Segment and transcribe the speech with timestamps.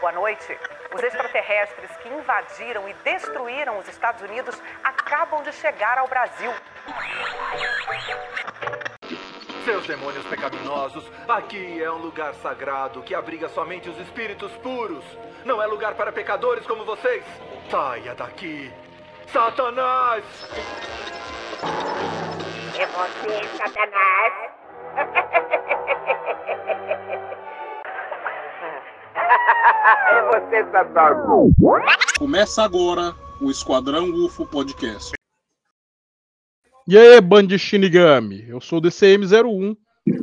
[0.00, 0.58] Boa noite.
[0.94, 6.50] Os extraterrestres que invadiram e destruíram os Estados Unidos acabam de chegar ao Brasil.
[9.62, 15.04] Seus demônios pecaminosos, aqui é um lugar sagrado que abriga somente os espíritos puros.
[15.44, 17.22] Não é lugar para pecadores como vocês.
[17.70, 18.72] Saia daqui.
[19.26, 20.24] Satanás!
[22.78, 24.49] É você, Satanás?
[29.90, 31.16] É você, Satanás.
[32.18, 35.12] Começa agora o Esquadrão UFO Podcast.
[36.86, 38.48] E aí, band de Shinigami?
[38.48, 39.76] Eu sou o DCM-01,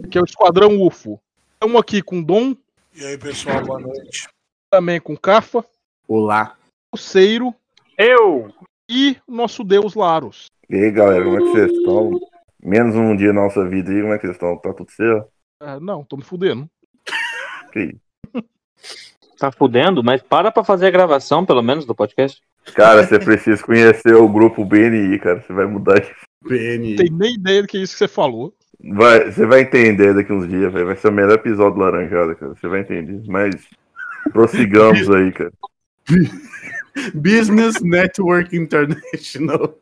[0.09, 1.19] que é o Esquadrão UFO.
[1.53, 2.55] Estamos aqui com Dom.
[2.95, 4.29] E aí, pessoal, boa noite.
[4.69, 5.65] Também com Cafa.
[6.07, 6.55] Olá.
[6.93, 7.53] O Seiro.
[7.97, 8.53] Eu.
[8.89, 10.47] E o nosso deus Laros.
[10.69, 12.19] E aí, galera, como é que vocês estão?
[12.61, 14.57] Menos um dia na nossa vida aí, como é que vocês estão?
[14.57, 15.29] Tá tudo certo?
[15.59, 16.69] Ah, não, tô me fudendo.
[17.71, 17.97] Que
[19.37, 22.41] Tá fudendo, mas para pra fazer a gravação, pelo menos, do podcast.
[22.73, 25.41] Cara, você precisa conhecer o grupo BNI, cara.
[25.41, 26.07] Você vai mudar de.
[26.43, 26.95] PN.
[26.95, 28.53] Tem nem ideia do que é isso que você falou.
[28.79, 30.85] Vai, você vai entender daqui uns dias, velho.
[30.85, 32.53] Vai ser o melhor episódio do Laranjada, cara.
[32.55, 33.21] Você vai entender.
[33.27, 33.55] Mas
[34.31, 35.51] prossigamos aí, cara.
[37.13, 39.77] Business Network International.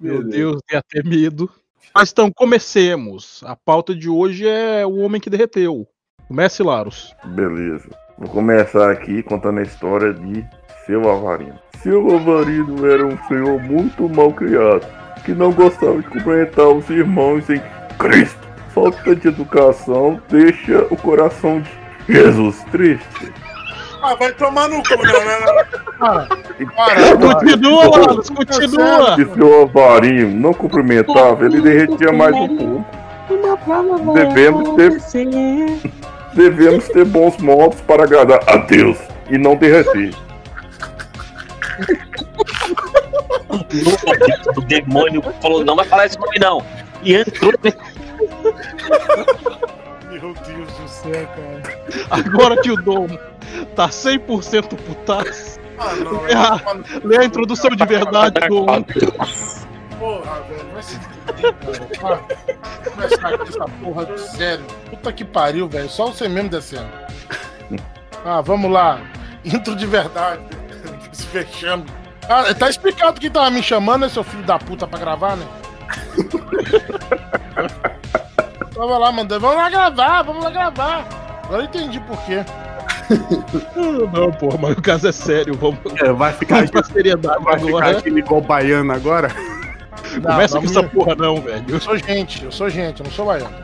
[0.00, 1.50] Meu Deus, tem até medo.
[1.94, 3.42] Mas então, comecemos.
[3.44, 5.86] A pauta de hoje é o homem que derreteu.
[6.28, 7.14] Comece, Laros.
[7.24, 7.88] Beleza.
[8.18, 10.42] Vou começar aqui contando a história de
[10.86, 11.58] seu Avarino.
[11.82, 14.86] Seu Avarino era um senhor muito mal criado,
[15.22, 17.60] que não gostava de cumprimentar os irmãos em
[17.98, 18.40] Cristo.
[18.70, 21.70] Falta de educação deixa o coração de
[22.14, 23.32] Jesus triste.
[24.02, 25.12] Ah, vai tomar no cu, né?
[25.20, 25.66] né?
[26.00, 26.26] Ah,
[27.20, 29.16] Continua, Laros, continua.
[29.16, 33.06] Se seu Avarinho não cumprimentava, ele derretia mais um pouco.
[34.14, 35.00] Devemos ter,
[36.36, 38.98] devemos ter bons modos para agradar a Deus
[39.30, 40.14] e não derreter.
[44.56, 46.64] O demônio falou, não vai falar esse nome não.
[47.02, 47.52] E entrou.
[50.10, 51.62] Meu Deus do céu, cara.
[52.10, 53.06] Agora que o Dom
[53.74, 56.22] tá 100% putaço, Ah, não.
[56.22, 56.60] lê a,
[57.04, 58.66] lê a introdução de verdade, Dom.
[59.98, 60.72] Porra, velho.
[60.72, 62.20] Vai se fuder, cara.
[62.62, 64.64] Ah, começar aqui essa porra de sério.
[64.90, 65.88] Puta que pariu, velho.
[65.88, 66.88] Só você mesmo descendo.
[68.24, 69.00] Ah, vamos lá.
[69.44, 70.40] Intro de verdade.
[71.12, 71.84] Se fechando.
[72.28, 75.46] Ah, tá explicado quem tava me chamando, né, seu filho da puta, pra gravar, né?
[78.74, 79.40] Tava lá, mandando.
[79.40, 81.04] Vamos lá gravar, vamos lá gravar.
[81.44, 82.44] Agora eu entendi por quê.
[84.12, 85.54] Não, porra, mas o caso é sério.
[85.54, 87.98] Vamos, É, vai ficar, vamos pra seriedade vai ficar agora.
[87.98, 89.28] aquele igual baiano agora?
[90.14, 91.64] Não, Começa não com essa porra, não, velho.
[91.68, 93.54] Eu sou gente, eu sou gente, eu não sou baiano.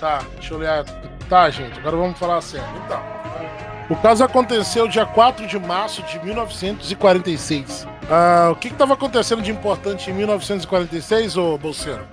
[0.00, 0.84] Tá, deixa eu olhar.
[1.28, 2.66] Tá, gente, agora vamos falar sério.
[2.84, 3.02] Então,
[3.90, 7.86] o caso aconteceu dia 4 de março de 1946.
[8.10, 12.06] Ah, o que estava acontecendo de importante em 1946, ô Bolseiro?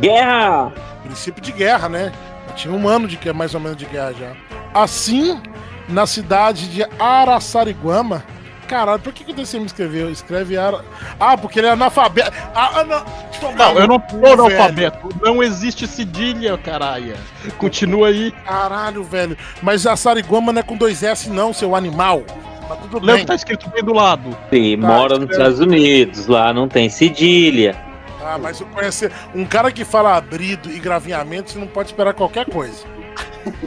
[0.00, 0.72] Guerra!
[1.02, 2.12] Princípio de guerra, né?
[2.56, 4.32] Tinha um ano de que mais ou menos de guerra já.
[4.72, 5.40] Assim,
[5.88, 8.24] na cidade de Araçariguama.
[8.66, 10.10] Caralho, por que, que o DCM escreveu?
[10.10, 10.84] Escreve Ara...
[11.20, 12.32] Ah, porque ele é analfabeto.
[12.54, 13.04] Ah, ah, não.
[13.52, 14.32] Não, eu não tô Velho.
[14.44, 15.08] analfabeto.
[15.22, 17.14] Não existe cedilha, caralho.
[17.58, 18.32] Continua aí.
[18.44, 19.36] Caralho, velho.
[19.62, 22.22] Mas a Sariguama não é com dois S, não, seu animal.
[22.68, 23.20] Mas tudo Lembra bem.
[23.20, 24.36] que tá escrito bem do lado.
[24.50, 25.30] E Tá, mora nos.
[25.30, 27.76] Estados Unidos, lá não tem cedilha.
[28.24, 32.14] Ah, mas eu conhecer um cara que fala abrido e gravinhamento, você não pode esperar
[32.14, 32.86] qualquer coisa.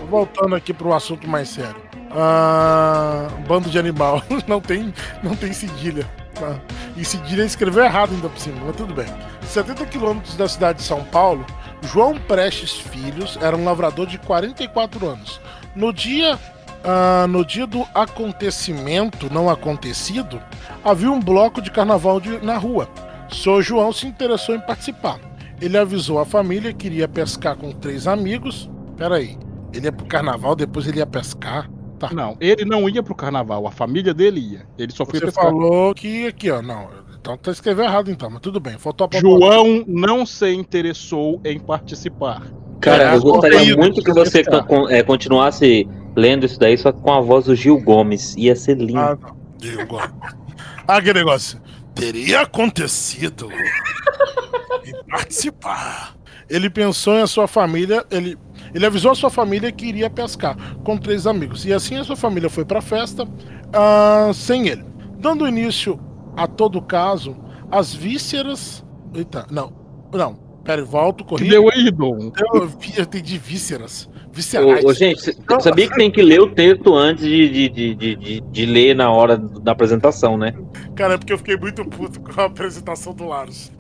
[0.09, 1.86] Voltando aqui pro assunto mais sério.
[2.19, 4.23] Ah, bando de animal.
[4.47, 4.91] Não tem,
[5.21, 6.09] não tem cedilha.
[6.33, 6.59] tá?
[6.95, 9.05] E cedilha escreveu errado ainda por cima, mas tudo bem.
[9.43, 11.45] 70 quilômetros da cidade de São Paulo,
[11.83, 15.39] João Prestes Filhos era um lavrador de 44 anos.
[15.75, 16.39] No dia,
[16.83, 20.41] ah, no dia do acontecimento não acontecido,
[20.83, 22.89] havia um bloco de carnaval de- na rua.
[23.29, 23.61] Sr.
[23.61, 25.19] João se interessou em participar.
[25.61, 28.69] Ele avisou a família que iria pescar com três amigos.
[28.95, 29.37] Peraí,
[29.73, 31.69] ele ia pro carnaval, depois ele ia pescar.
[31.99, 32.09] Tá.
[32.13, 34.67] Não, ele não ia pro carnaval, a família dele ia.
[34.77, 35.45] Ele só foi Você pescar.
[35.45, 36.89] falou que aqui, ó, não.
[37.19, 38.77] Então tá escreveu errado então, mas tudo bem.
[38.77, 42.43] Faltou a João não se interessou em participar.
[42.79, 44.43] Cara, É, eu gostaria muito que que você
[44.89, 48.35] é, continuasse lendo isso daí, só que com a voz do Gil Gomes.
[48.37, 48.99] Ia ser lindo.
[48.99, 49.35] Ah, não.
[49.57, 49.97] Digo.
[49.97, 51.59] Ah, aquele negócio.
[51.95, 53.49] Teria acontecido
[54.85, 56.15] em participar.
[56.49, 58.37] Ele pensou em a sua família, ele,
[58.77, 61.65] ele avisou a sua família que iria pescar com três amigos.
[61.65, 63.27] E assim a sua família foi pra festa
[63.73, 64.85] ah, sem ele.
[65.19, 65.99] Dando início
[66.35, 67.35] a todo o caso,
[67.71, 68.85] as vísceras.
[69.13, 69.73] Eita, não,
[70.13, 71.49] não, Pera, volto, corri.
[71.49, 72.31] deu aí, Dom?
[72.53, 74.07] Eu, eu entendi vísceras.
[74.13, 74.85] Ô, Viscerais.
[74.85, 78.41] ô, gente, sabia que tem que ler o texto antes de, de, de, de, de-
[78.41, 80.53] de ler na hora da apresentação, né?
[80.95, 83.71] Cara, é porque eu fiquei muito puto com a apresentação do Laros.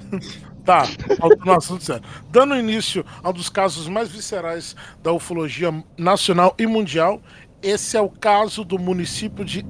[0.67, 0.83] Tá,
[1.45, 2.03] no assunto sério.
[2.29, 7.21] Dando início a um dos casos mais viscerais da ufologia nacional e mundial,
[7.63, 9.65] esse é o caso do município de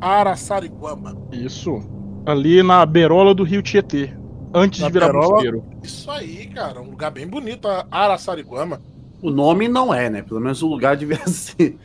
[0.00, 1.16] Araçariguama.
[1.30, 1.80] Isso.
[2.26, 4.12] Ali na berola do rio Tietê.
[4.52, 5.64] Antes Na de virar mosteiro.
[5.84, 8.80] Isso aí, cara, um lugar bem bonito, Araçariguama.
[9.22, 10.22] O nome não é, né?
[10.22, 11.78] Pelo menos o lugar devia ser.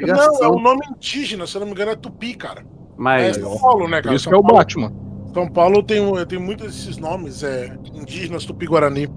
[0.00, 2.62] Não, é um nome indígena, se eu não me engano é Tupi, cara.
[2.62, 2.64] É
[2.96, 4.16] Mas São Paulo, né, Por cara?
[4.16, 4.92] isso São que é o Batman.
[5.34, 9.08] São Paulo tem, tem muitos desses nomes é, indígenas Tupi-Guarani.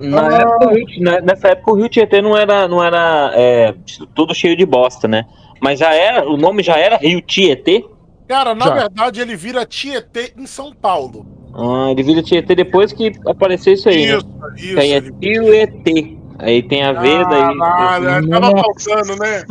[0.00, 3.74] Na época, o Rio- na- nessa época o Rio Tietê não era, não era é,
[4.14, 5.24] tudo cheio de bosta, né?
[5.60, 7.84] Mas já era, o nome já era Rio Tietê.
[8.28, 8.74] Cara, na Já.
[8.74, 11.26] verdade ele vira Tietê em São Paulo.
[11.54, 14.16] Ah, ele vira Tietê depois que apareceu isso aí, né?
[14.16, 14.26] Isso,
[14.56, 14.76] isso.
[14.76, 15.00] Tem é
[15.66, 16.16] Tietê.
[16.38, 17.58] Aí tem a V, daí.
[17.58, 19.44] Caralho, tava faltando, né?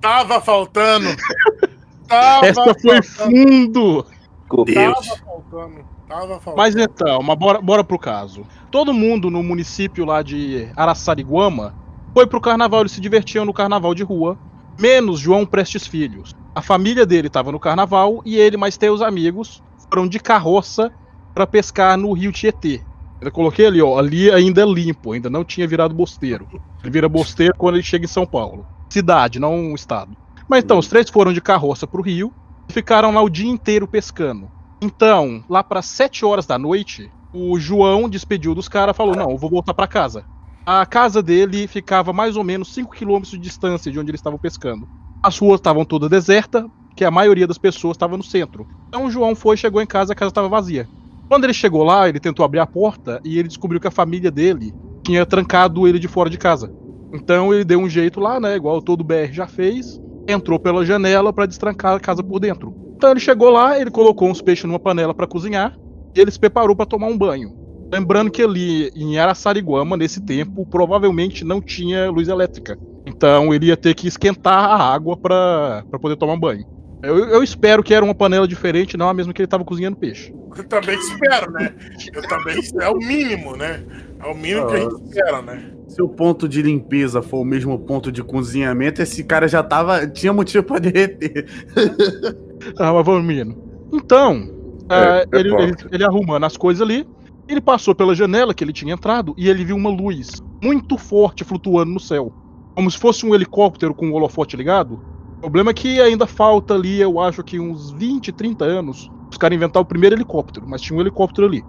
[0.00, 1.08] Tava faltando.
[2.08, 3.02] Tava Essa foi faltando.
[3.04, 4.06] fundo.
[4.52, 4.72] Desculpa.
[4.72, 5.06] Tava Deus.
[5.06, 5.84] faltando.
[6.06, 6.56] Tava faltando.
[6.56, 8.46] Mas então, mas bora, bora pro caso.
[8.70, 11.74] Todo mundo no município lá de Araçariguama
[12.12, 14.38] foi pro carnaval, eles se divertiam no carnaval de rua,
[14.78, 16.36] menos João Prestes Filhos.
[16.54, 20.92] A família dele tava no carnaval e ele mais teus amigos foram de carroça
[21.34, 22.82] pra pescar no rio Tietê.
[23.18, 26.46] Eu coloquei ali, ó, ali ainda é limpo, ainda não tinha virado bosteiro.
[26.82, 28.66] Ele vira bosteiro quando ele chega em São Paulo.
[28.90, 30.14] Cidade, não um estado.
[30.48, 32.32] Mas então, os três foram de carroça pro rio
[32.72, 34.48] ficaram lá o dia inteiro pescando.
[34.82, 39.30] Então, lá para 7 horas da noite, o João despediu dos caras e falou: Não,
[39.30, 40.24] eu vou voltar para casa.
[40.66, 44.38] A casa dele ficava mais ou menos 5 km de distância de onde eles estavam
[44.38, 44.88] pescando.
[45.22, 46.64] As ruas estavam todas desertas,
[46.96, 48.66] que a maioria das pessoas estava no centro.
[48.88, 50.88] Então o João foi, chegou em casa, a casa estava vazia.
[51.28, 54.30] Quando ele chegou lá, ele tentou abrir a porta e ele descobriu que a família
[54.30, 56.72] dele tinha trancado ele de fora de casa.
[57.12, 58.56] Então ele deu um jeito lá, né?
[58.56, 60.00] Igual todo BR já fez.
[60.28, 62.74] Entrou pela janela para destrancar a casa por dentro.
[62.96, 65.76] Então ele chegou lá, ele colocou uns peixes numa panela para cozinhar
[66.14, 67.52] e ele se preparou para tomar um banho.
[67.92, 72.78] Lembrando que ali em Araçariguama, nesse tempo, provavelmente não tinha luz elétrica.
[73.04, 76.64] Então ele ia ter que esquentar a água para poder tomar banho.
[77.02, 79.96] Eu, eu espero que era uma panela diferente, não a mesma que ele estava cozinhando
[79.96, 80.32] peixe.
[80.56, 81.74] Eu também espero, né?
[82.14, 83.82] Eu também É o mínimo, né?
[84.20, 85.72] É o mínimo que a gente espera, né?
[85.92, 90.06] se o ponto de limpeza for o mesmo ponto de cozinhamento, esse cara já tava.
[90.06, 91.46] Tinha motivo pra derreter.
[92.78, 93.60] Ah, mas vamos, menino.
[93.92, 94.48] Então,
[94.88, 97.04] É, ah, é ele, ele, ele arrumando as coisas ali,
[97.48, 101.42] ele passou pela janela que ele tinha entrado e ele viu uma luz muito forte
[101.42, 102.32] flutuando no céu.
[102.76, 105.02] Como se fosse um helicóptero com o holofote ligado.
[105.42, 109.36] O problema é que ainda falta ali, eu acho que uns 20, 30 anos, os
[109.36, 111.64] caras inventaram o primeiro helicóptero, mas tinha um helicóptero ali.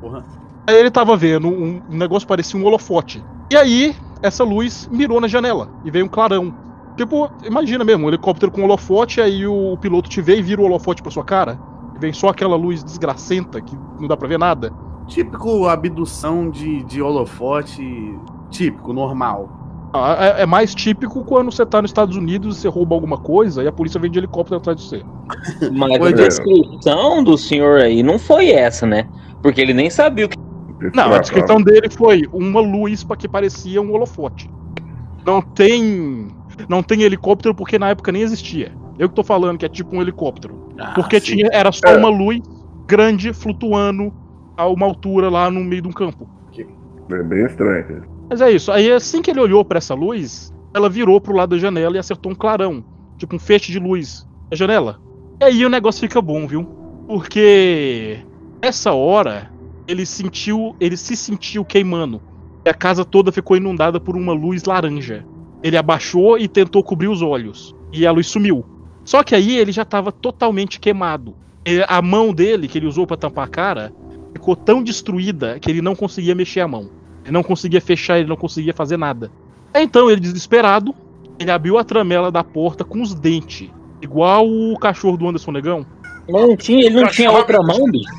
[0.00, 0.26] Porra.
[0.66, 3.24] Aí ele tava vendo um, um negócio que parecia um holofote.
[3.48, 6.52] E aí, essa luz mirou na janela e veio um clarão.
[6.96, 10.64] Tipo, imagina mesmo, um helicóptero com holofote, aí o, piloto te vê e vira o
[10.64, 11.60] holofote pra sua cara.
[11.94, 14.72] E vem só aquela luz desgracenta que não dá pra ver nada.
[15.06, 18.18] Típico abdução de, de holofote.
[18.50, 19.59] Típico, normal.
[19.92, 23.18] Ah, É, é mais típico quando você tá nos Estados Unidos e você rouba alguma
[23.18, 25.02] coisa e a polícia vem de helicóptero atrás de você.
[25.72, 29.08] Mas a descrição do senhor aí não foi essa, né?
[29.42, 30.38] Porque ele nem sabia o que.
[30.94, 34.50] Não, a descrição dele foi uma luz que parecia um holofote.
[35.26, 36.28] Não tem.
[36.68, 38.72] Não tem helicóptero porque na época nem existia.
[38.98, 40.68] Eu que tô falando que é tipo um helicóptero.
[40.78, 41.36] Ah, Porque sim.
[41.36, 41.96] tinha, era só É.
[41.96, 42.40] uma luz
[42.86, 44.12] grande flutuando
[44.56, 46.28] a uma altura lá no meio de um campo.
[47.10, 48.02] É bem estranho.
[48.30, 48.70] Mas é isso.
[48.70, 51.98] Aí assim que ele olhou pra essa luz, ela virou pro lado da janela e
[51.98, 52.84] acertou um clarão.
[53.18, 55.00] Tipo um feixe de luz na janela.
[55.40, 56.64] E aí o negócio fica bom, viu?
[57.08, 58.20] Porque
[58.62, 59.50] nessa hora
[59.88, 60.76] ele sentiu.
[60.78, 62.22] Ele se sentiu queimando.
[62.64, 65.26] E a casa toda ficou inundada por uma luz laranja.
[65.62, 67.74] Ele abaixou e tentou cobrir os olhos.
[67.92, 68.64] E a luz sumiu.
[69.04, 71.34] Só que aí ele já estava totalmente queimado.
[71.88, 73.92] A mão dele, que ele usou para tampar a cara,
[74.32, 76.90] ficou tão destruída que ele não conseguia mexer a mão.
[77.24, 79.30] Ele não conseguia fechar, ele não conseguia fazer nada.
[79.74, 80.94] Então ele, desesperado,
[81.38, 83.70] ele abriu a tramela da porta com os dentes.
[84.02, 85.86] Igual o cachorro do Anderson Negão.
[86.28, 88.10] Não tinha, ele não tinha outra mão, bicho.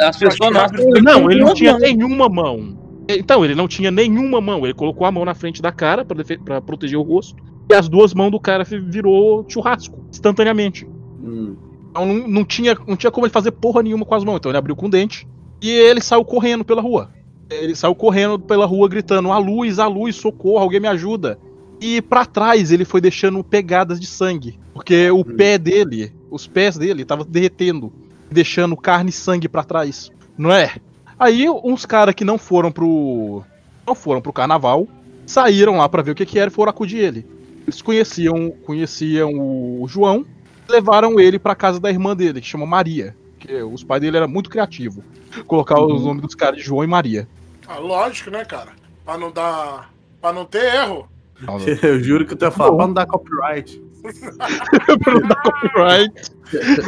[0.00, 0.90] As pessoas nascem.
[1.02, 2.76] Não, ele não tinha nenhuma mão.
[3.08, 4.64] Então, ele não tinha nenhuma mão.
[4.64, 7.36] Ele colocou a mão na frente da cara pra proteger o rosto.
[7.70, 10.86] E as duas mãos do cara virou churrasco, instantaneamente.
[11.22, 11.56] Hum.
[11.90, 14.36] Então não, não tinha, não tinha como ele fazer porra nenhuma com as mãos.
[14.36, 15.26] Então ele abriu com o dente
[15.62, 17.10] e ele saiu correndo pela rua.
[17.50, 21.38] Ele saiu correndo pela rua gritando: A luz, a luz, socorro, alguém me ajuda.
[21.80, 24.58] E pra trás ele foi deixando pegadas de sangue.
[24.72, 27.92] Porque o pé dele, os pés dele, estavam derretendo,
[28.30, 30.10] deixando carne e sangue pra trás.
[30.36, 30.74] Não é?
[31.18, 33.42] Aí uns caras que não foram pro.
[33.86, 34.88] não foram pro carnaval,
[35.26, 37.26] saíram lá pra ver o que, que era e foram acudir ele.
[37.66, 40.24] Eles conheciam, conheciam o João,
[40.68, 43.16] levaram ele pra casa da irmã dele, que chama Maria.
[43.46, 45.04] Que os pais dele eram muito criativos.
[45.46, 47.28] Colocar os nomes dos caras de João e Maria.
[47.68, 48.72] Ah, lógico, né, cara?
[49.04, 49.92] Pra não dar.
[50.20, 51.08] Pra não ter erro.
[51.82, 53.82] Eu juro que eu tô falando pra não dar copyright.
[55.04, 56.32] pra não dar copyright.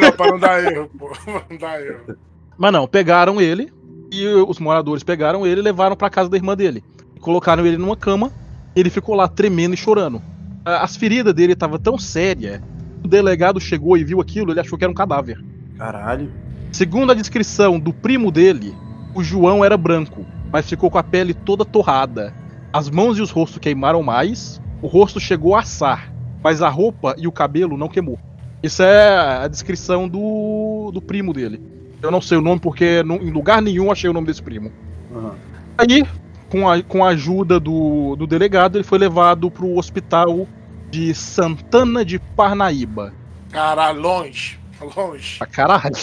[0.00, 1.08] Não, pra não dar erro, pô.
[1.24, 2.16] Pra não dar erro.
[2.56, 3.72] Mas não, pegaram ele
[4.10, 6.82] e os moradores pegaram ele e levaram pra casa da irmã dele.
[7.20, 8.32] Colocaram ele numa cama,
[8.74, 10.22] ele ficou lá tremendo e chorando.
[10.64, 12.60] As feridas dele estavam tão sérias.
[13.04, 15.38] O delegado chegou e viu aquilo, ele achou que era um cadáver.
[15.76, 16.32] Caralho.
[16.70, 18.74] Segundo a descrição do primo dele,
[19.14, 22.34] o João era branco, mas ficou com a pele toda torrada.
[22.72, 27.14] As mãos e os rostos queimaram mais, o rosto chegou a assar, mas a roupa
[27.18, 28.18] e o cabelo não queimou.
[28.62, 31.60] Isso é a descrição do, do primo dele.
[32.02, 34.70] Eu não sei o nome porque em lugar nenhum achei o nome desse primo.
[35.14, 35.34] Aham.
[35.76, 36.04] Aí,
[36.48, 40.46] com a, com a ajuda do, do delegado, ele foi levado pro hospital
[40.90, 43.12] de Santana de Parnaíba.
[43.50, 44.57] Caralho, longe.
[44.96, 45.38] Longe.
[45.38, 45.94] Pra caralho.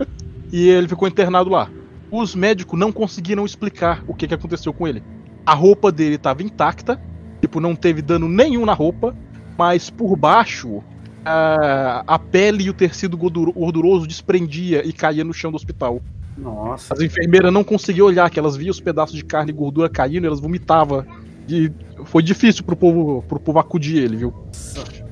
[0.52, 1.70] e ele ficou internado lá.
[2.10, 5.02] Os médicos não conseguiram explicar o que, que aconteceu com ele.
[5.44, 7.00] A roupa dele estava intacta,
[7.40, 9.14] tipo, não teve dano nenhum na roupa,
[9.58, 10.82] mas por baixo
[11.24, 16.00] a, a pele e o tecido gorduro- gorduroso desprendia e caía no chão do hospital.
[16.38, 16.94] Nossa.
[16.94, 20.24] As enfermeiras não conseguiam olhar, que elas viam os pedaços de carne e gordura caindo
[20.24, 21.04] e elas vomitavam.
[21.48, 21.70] E
[22.04, 24.34] foi difícil pro povo, pro povo acudir ele, viu?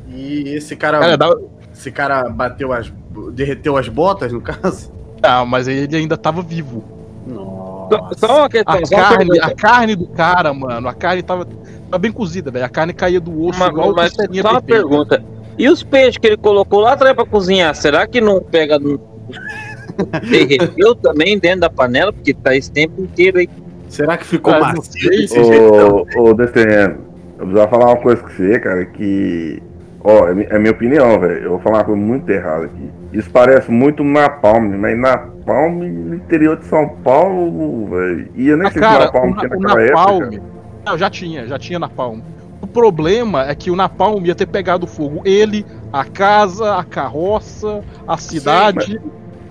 [0.09, 0.99] E esse cara.
[1.01, 1.37] Cara, dá-
[1.73, 2.93] Esse cara bateu as.
[3.33, 4.93] Derreteu as botas, no caso?
[5.23, 6.85] Ah, mas ele ainda tava vivo.
[7.27, 8.15] Nossa.
[8.19, 12.13] Só uma questão, A carne, a carne do cara, mano, a carne tava, tava bem
[12.13, 12.65] cozida, velho.
[12.65, 15.25] A carne caía do osso Mas, igual mas costelinha só uma pergunta.
[15.57, 18.79] E os peixes que ele colocou lá atrás pra cozinhar, será que não pega.
[18.79, 19.01] no-
[20.29, 22.13] Derreteu também dentro da panela?
[22.13, 23.49] Porque tá esse tempo inteiro aí.
[23.89, 26.07] Será que ficou Ah, não macio desse jeitão?
[26.17, 26.97] Ô, ô DTM,
[27.39, 29.63] eu precisava falar uma coisa com você, cara, que.
[30.03, 31.45] Ó, é, é minha opinião, velho.
[31.45, 32.91] Eu vou falar uma coisa muito errada aqui.
[33.15, 38.29] Isso parece muito Napalm, mas Napalm no interior de São Paulo, velho.
[38.35, 40.23] E eu nem Ah, sei cara, se Napalm o, tinha o naquela Napalm.
[40.25, 40.43] época.
[40.85, 42.21] Não, já tinha, já tinha Napalm.
[42.61, 45.23] O problema é que o Napalm ia ter pegado fogo.
[45.25, 49.01] Ele, a casa, a carroça, a cidade.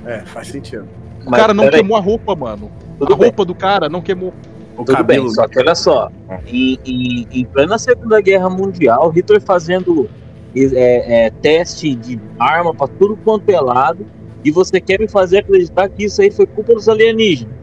[0.06, 0.86] É, faz sentido.
[1.26, 2.70] o Mas cara não queimou a roupa, mano.
[3.00, 3.28] Tudo a bem.
[3.28, 4.34] roupa do cara não queimou.
[4.76, 5.26] O Tudo cabelo.
[5.26, 6.10] bem, só que olha só,
[6.48, 10.10] em, em, em plena Segunda Guerra Mundial, Hitler fazendo
[10.56, 14.06] é, é, teste de arma pra tudo quanto é lado,
[14.44, 17.54] e você quer me fazer acreditar que isso aí foi culpa dos alienígenas?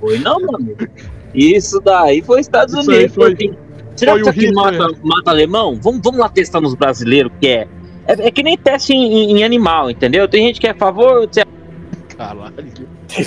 [0.00, 0.76] Foi não, meu amigo.
[1.34, 3.14] Isso daí foi Estados Isso Unidos.
[3.14, 3.52] foi- porque-
[3.96, 5.78] Será foi que isso aqui mata, mata alemão?
[5.82, 7.66] Vamos, vamos lá testar nos brasileiros, que é.
[8.06, 9.02] É, é que nem teste em,
[9.32, 10.28] em- em animal, entendeu?
[10.28, 11.44] Tem gente que é a favor, outros é
[12.16, 12.52] Caralho.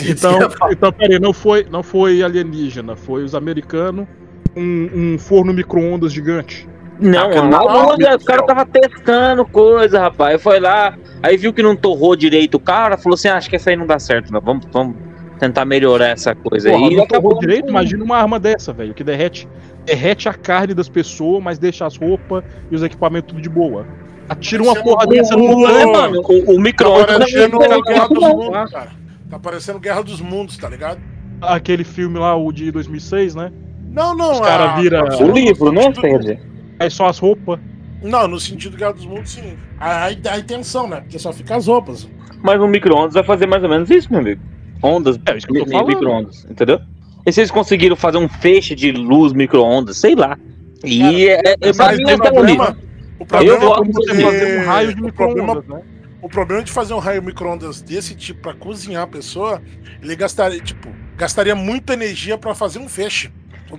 [0.08, 0.40] Então,
[0.72, 4.08] então peraí, não foi, não foi alienígena, foi os americanos
[4.54, 6.68] com um, forno micro-ondas gigante.
[7.00, 10.42] Não, na mão, o cara tava testando coisa, rapaz.
[10.42, 13.56] Foi lá, aí viu que não torrou direito o cara, falou assim: ah, acho que
[13.56, 14.42] essa aí não dá certo, não.
[14.42, 14.96] Vamos, vamos
[15.40, 16.96] tentar melhorar essa coisa Porra, aí.
[16.96, 19.48] não acabou torrou direito, imagina uma arma dessa, velho, que derrete,
[19.86, 23.88] derrete a carne das pessoas, mas deixa as roupas e os equipamentos tudo de boa.
[24.28, 27.82] Atira uma Você porra dessa no É, mano, o, o Tá micro-ondas parecendo não é
[27.82, 28.36] Guerra dos não.
[28.38, 28.92] Mundos, cara.
[29.30, 31.00] Tá parecendo Guerra dos Mundos, tá ligado?
[31.42, 33.52] Aquele filme lá, o de 2006, né?
[33.90, 34.34] Não, não.
[34.34, 35.84] Os cara a- vira- a- O livro, né?
[35.84, 36.49] sentido-
[36.80, 37.60] Aí só as roupas.
[38.02, 39.58] Não, no sentido Guerra dos Mundos, sim.
[39.80, 41.02] Aí dá a intenção, né?
[41.02, 42.08] Porque só fica as roupas.
[42.42, 44.42] Mas o micro-ondas vai fazer mais ou menos isso, meu amigo.
[44.82, 45.88] Ondas, É, isso que eu tô falando.
[45.88, 46.80] micro-ondas, entendeu?
[47.26, 50.38] E se eles conseguiram fazer um feixe de luz micro-ondas, sei lá.
[50.86, 52.78] E Cara, é, é, pra mim o é problema,
[53.20, 55.82] o problema Eu é Como você de- fazer um raio de micro-ondas, né?
[56.22, 59.62] o problema de fazer um raio micro-ondas desse tipo pra cozinhar a pessoa,
[60.02, 63.30] ele gastaria, tipo, gastaria muita energia pra fazer um feixe.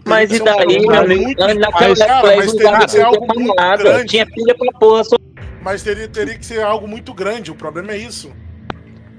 [0.06, 1.34] Mas e daí, meu amigo?
[1.58, 4.04] Naquela pra nada.
[4.04, 5.04] Tinha pilha pra porra.
[5.04, 5.16] Só...
[5.62, 7.50] Mas teria, teria que ser algo muito grande.
[7.50, 8.30] O problema é isso.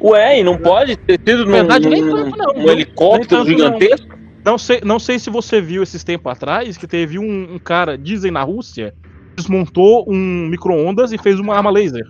[0.02, 3.52] Ué, e não pode ter sido num, verdade, nem num- tanto não, um helicóptero tanto
[3.52, 3.58] não.
[3.80, 4.18] gigantesco?
[4.44, 7.96] Não sei, não sei se você viu esses tempos atrás que teve um, um cara,
[7.96, 8.96] dizem na Rússia,
[9.36, 12.08] desmontou um micro-ondas e fez uma arma laser.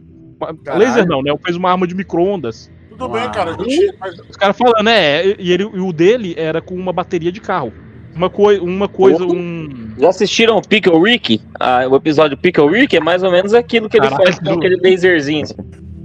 [0.63, 0.85] Caralho.
[0.85, 1.33] Laser não, né?
[1.43, 2.71] Fez uma arma de micro-ondas.
[2.89, 3.13] Tudo Uau.
[3.13, 3.53] bem, cara.
[3.61, 5.25] Gente, mas, Os caras falando, né?
[5.37, 7.73] E, ele, e o dele era com uma bateria de carro.
[8.15, 9.93] Uma, coi uma coisa, um.
[9.97, 11.41] Já assistiram o Pickle Rick?
[11.59, 14.23] Ah, o episódio Pickle Rick é mais ou menos aquilo que ele Caralho.
[14.23, 15.43] faz com aquele laserzinho.
[15.43, 15.55] assim.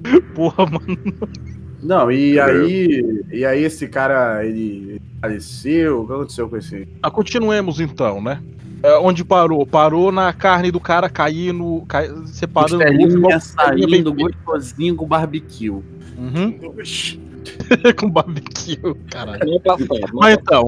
[0.35, 0.99] Porra, mano.
[1.83, 3.25] Não, e aí.
[3.33, 6.03] E aí esse cara, ele faleceu?
[6.03, 6.89] O que aconteceu com esse?
[7.03, 8.41] Ah, continuemos então, né?
[8.83, 9.67] É, onde parou?
[9.67, 15.71] Parou na carne do cara caindo, cai, separando o bem saindo gostosinho com barbecue.
[15.71, 16.59] Uhum.
[16.79, 17.21] Oxi,
[17.99, 18.79] com barbecue,
[19.11, 19.61] caralho.
[19.87, 20.67] Fora, não Mas então,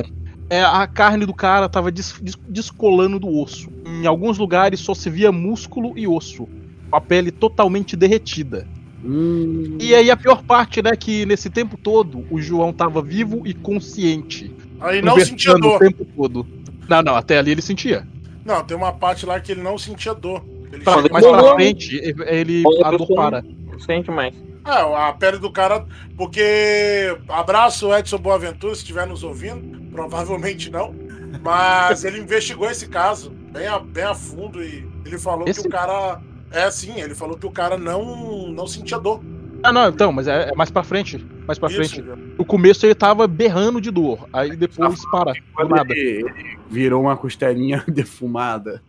[0.51, 3.69] é, a carne do cara tava des- des- descolando do osso.
[3.87, 6.49] Em alguns lugares só se via músculo e osso.
[6.91, 8.67] Com a pele totalmente derretida.
[9.05, 13.43] Hum, E aí a pior parte, né, que nesse tempo todo o João tava vivo
[13.47, 14.53] e consciente.
[14.81, 15.77] Aí não sentia dor.
[15.77, 16.47] o tempo todo.
[16.89, 18.07] Não, não, até ali ele sentia.
[18.45, 20.43] Não, tem uma parte lá que ele não sentia dor.
[20.73, 23.45] Ele Pra, chega- mais pra frente, ele, a dor para.
[23.85, 24.35] sente mais.
[24.67, 25.87] É, a pele do cara.
[26.17, 27.17] Porque.
[27.29, 29.78] Abraço, Edson Boaventura, se estiver nos ouvindo.
[29.99, 30.95] Provavelmente não.
[31.43, 35.67] Mas ele investigou esse caso bem a, bem a fundo e ele falou Esse- que
[35.69, 36.21] o cara.
[36.51, 39.21] É sim, ele falou que o cara não, não sentia dor.
[39.63, 41.19] Ah, não, então, mas é, é mais pra frente.
[41.47, 42.03] Mais pra Isso, frente.
[42.39, 44.29] No começo ele tava berrando de dor.
[44.33, 45.33] Aí depois para.
[45.33, 45.93] Do quando nada.
[45.93, 48.81] ele, ele virou uma costelinha defumada.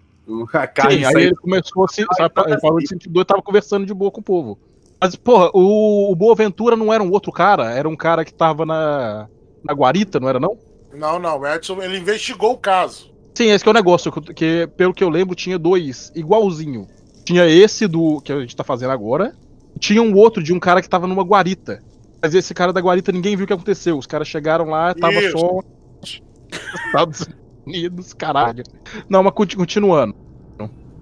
[0.53, 2.05] A carne Sim, aí ele começou a se.
[2.15, 4.59] sabe, Ele falou de sentir dor e tava conversando de boa com o povo.
[5.01, 8.63] Mas, porra, o, o Boaventura não era um outro cara, era um cara que tava
[8.65, 9.27] na.
[9.63, 10.55] na guarita, não era não?
[10.93, 13.11] Não, não, o Edson ele investigou o caso.
[13.35, 16.87] Sim, esse que é o negócio, que, pelo que eu lembro tinha dois igualzinho.
[17.23, 19.33] Tinha esse do que a gente tá fazendo agora,
[19.75, 21.81] e tinha um outro de um cara que tava numa guarita.
[22.21, 23.97] Mas esse cara da guarita ninguém viu o que aconteceu.
[23.97, 25.37] Os caras chegaram lá, tava Isso.
[25.37, 25.59] só
[26.87, 27.27] Estados
[27.65, 28.63] Unidos, caralho.
[29.07, 30.15] Não, mas conti- continuando.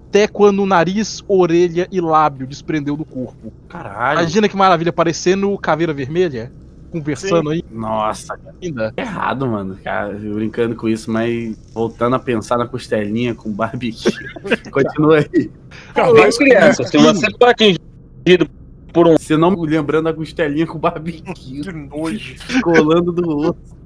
[0.08, 3.52] Até quando o nariz, orelha e lábio desprendeu do corpo.
[3.68, 4.20] Caralho.
[4.20, 6.50] Imagina que maravilha, parecendo caveira vermelha,
[6.90, 8.92] conversando aí Nossa, ainda.
[8.96, 9.78] é errado, mano.
[9.82, 14.12] Cara, eu brincando com isso, mas voltando a pensar na costelinha com barbecue.
[14.70, 15.50] Continua aí.
[15.94, 18.48] Bem criança, se você for atingido
[18.92, 19.16] por um.
[19.16, 22.36] Você não lembrando a costelinha com barbecue Que nojo.
[22.62, 23.78] colando do osso.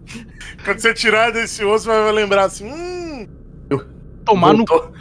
[0.64, 2.70] Quando você tirar desse osso, vai vai lembrar assim.
[2.70, 3.28] Hum,
[4.24, 4.92] Tomar no Voltou.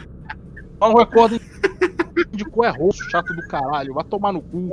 [0.78, 1.38] Só não recorda
[2.32, 3.94] de qual é rosto chato do caralho.
[3.94, 4.68] Vai tomar no cu.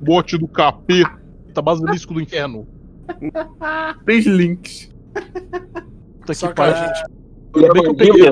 [0.00, 1.19] Bote do capeta.
[1.60, 2.66] Basilisco do inferno.
[4.04, 4.90] Fez links.
[6.20, 6.76] Puta só que pariu.
[6.76, 7.04] gente.
[7.56, 8.28] Ainda bem que eu peguei.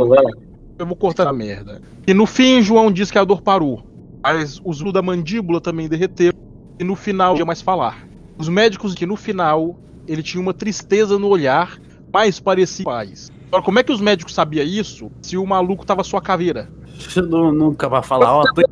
[0.78, 1.82] Eu vou cortar a merda.
[2.06, 3.84] E no fim, João diz que a dor parou.
[4.22, 6.38] Mas os músculos da mandíbula também derreteram.
[6.78, 8.06] E no final, não ia mais falar.
[8.38, 9.76] Os médicos que no final,
[10.06, 11.78] ele tinha uma tristeza no olhar,
[12.12, 13.32] mais parecia paz.
[13.48, 16.70] Agora, como é que os médicos sabiam isso se o maluco tava sua caveira?
[16.98, 18.62] Você não, nunca vai falar, ó, tô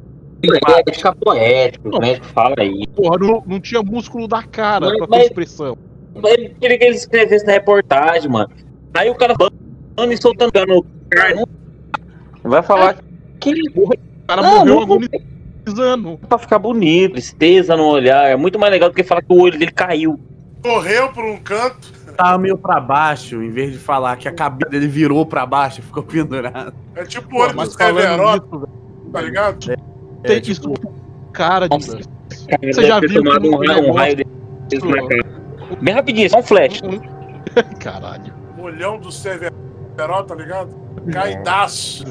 [0.43, 2.87] É, fica poético, o médico fala aí.
[2.95, 5.79] Porra, não, não tinha músculo da cara Mas- pra ter mas- expressão.
[6.25, 8.49] Ele queria que ele escrevesse na reportagem, mano.
[8.95, 11.35] Aí o cara falando e soltando no cara.
[11.35, 11.47] não-
[12.43, 12.97] Vai falar
[13.41, 13.89] que O
[14.27, 16.19] cara Não, morreu não- agonizando.
[16.29, 18.29] pra ficar bonito, tristeza no olhar.
[18.29, 20.19] É muito mais legal do que falar que o olho dele caiu.
[20.63, 21.95] Correu por um canto.
[22.17, 25.83] tava meio pra baixo, em vez de falar que a cabeça dele virou pra baixo,
[25.83, 26.73] ficou pendurado.
[26.95, 28.41] É tipo o olho do mas velho,
[29.13, 29.77] tá ligado?
[30.27, 30.93] Tem É, tipo, isso
[31.33, 31.99] cara de Nossa.
[31.99, 34.17] Você Cara, já viu tomado que um, raio- um raio
[34.69, 35.23] desse na cara.
[35.81, 36.81] Bem rapidinho, só um flash.
[37.81, 38.33] Caralho.
[38.59, 39.55] O olhão do Severo,
[39.97, 40.75] tá ligado?
[41.13, 42.05] Caidaço.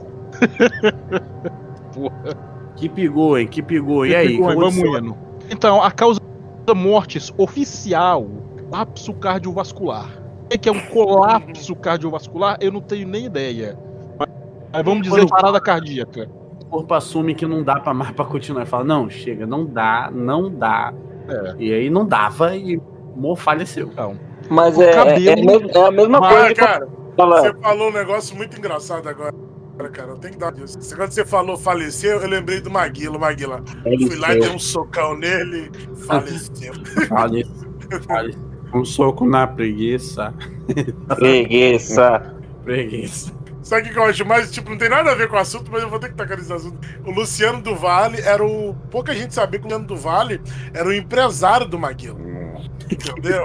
[2.75, 3.47] Que pegou, hein?
[3.47, 4.05] Que pegou.
[4.05, 4.37] E aí?
[4.37, 5.17] Como vamos indo.
[5.49, 6.19] Então, a causa
[6.65, 8.27] da mortes oficial,
[8.69, 10.09] colapso cardiovascular.
[10.53, 12.57] O que é um colapso cardiovascular?
[12.59, 13.77] Eu não tenho nem ideia.
[14.19, 14.29] Mas
[14.73, 16.29] mas vamos dizer parada cardíaca.
[16.75, 18.65] O corpo assume que não dá pra mais pra continuar.
[18.65, 20.93] Fala, não, chega, não dá, não dá.
[21.29, 21.55] É.
[21.57, 22.77] E aí não dava e
[23.15, 23.87] Mo faleceu.
[23.93, 26.87] Então, Mas é, é, cabelo- é a mesma- é a mesma Mas, coisa que cara,
[27.15, 27.41] fala.
[27.41, 29.33] você falou um negócio muito engraçado agora.
[29.93, 30.77] Cara, eu tenho que dar disso.
[30.97, 33.17] Quando você falou faleceu, eu lembrei do Maguila.
[33.17, 33.63] Maguila.
[34.07, 35.71] Fui lá e dei um socão nele.
[36.05, 36.73] Faleceu.
[37.07, 37.53] Faleceu.
[38.05, 38.41] faleceu.
[38.73, 40.33] Um soco na preguiça.
[41.15, 42.35] Preguiça.
[42.63, 43.31] Preguiça.
[43.65, 44.51] Sabe o que eu acho mais?
[44.51, 46.37] Tipo, não tem nada a ver com o assunto, mas eu vou ter que tacar
[46.37, 46.77] nesse assunto.
[47.03, 48.75] O Luciano do Vale era o.
[48.91, 50.39] Pouca gente sabia que o Luciano do Vale
[50.71, 52.19] era o empresário do Maguila.
[52.91, 53.43] Entendeu?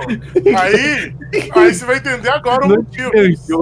[0.59, 1.17] Aí,
[1.53, 3.11] aí você vai entender agora o motivo.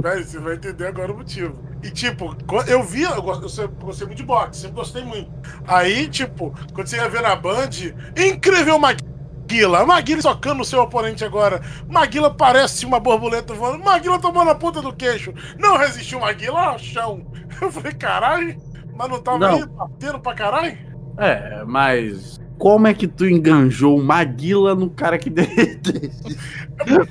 [0.03, 0.17] né?
[0.25, 1.57] Você vai entender agora o motivo.
[1.81, 5.31] E tipo, eu vi, eu gostei muito de boxe, sempre gostei muito.
[5.65, 7.71] Aí, tipo, quando você ia ver na Band,
[8.17, 9.08] incrível Maguila.
[9.87, 11.63] Maguila socando o seu oponente agora.
[11.89, 13.83] Maguila parece uma borboleta voando.
[13.85, 15.33] Maguila tomou na ponta do queixo.
[15.59, 17.27] Não resistiu Maguila, ah, chão.
[17.61, 18.57] Eu falei, caralho,
[18.95, 19.55] mas não tava Não.
[19.57, 20.77] aí batendo pra caralho?
[21.19, 22.39] É, mas.
[22.59, 26.11] Como é que tu enganjou o Maguila no cara que derreteu?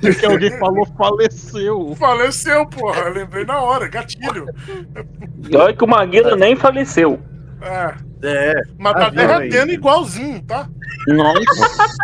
[0.00, 1.94] porque alguém falou faleceu.
[1.96, 3.00] Faleceu, porra.
[3.00, 4.46] Eu lembrei na hora, gatilho.
[5.50, 7.18] E olha que o Maguila nem faleceu.
[7.62, 10.68] É, É, mas Tá tá derretendo igualzinho, tá?
[11.08, 11.96] Nossa.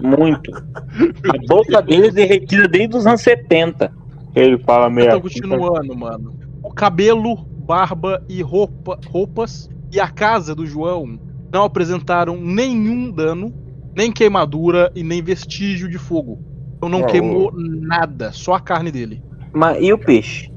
[0.00, 0.52] Muito.
[0.52, 3.92] A boca dele é derretida desde os anos 70.
[4.34, 5.08] Ele fala meio.
[5.08, 6.38] Então, continuando, mano.
[6.62, 11.18] O cabelo, barba e roupa, roupas e a casa do João
[11.52, 13.52] não apresentaram nenhum dano,
[13.96, 16.38] nem queimadura e nem vestígio de fogo.
[16.76, 19.22] Então não Ah, queimou nada, só a carne dele.
[19.52, 20.52] Mas e o peixe?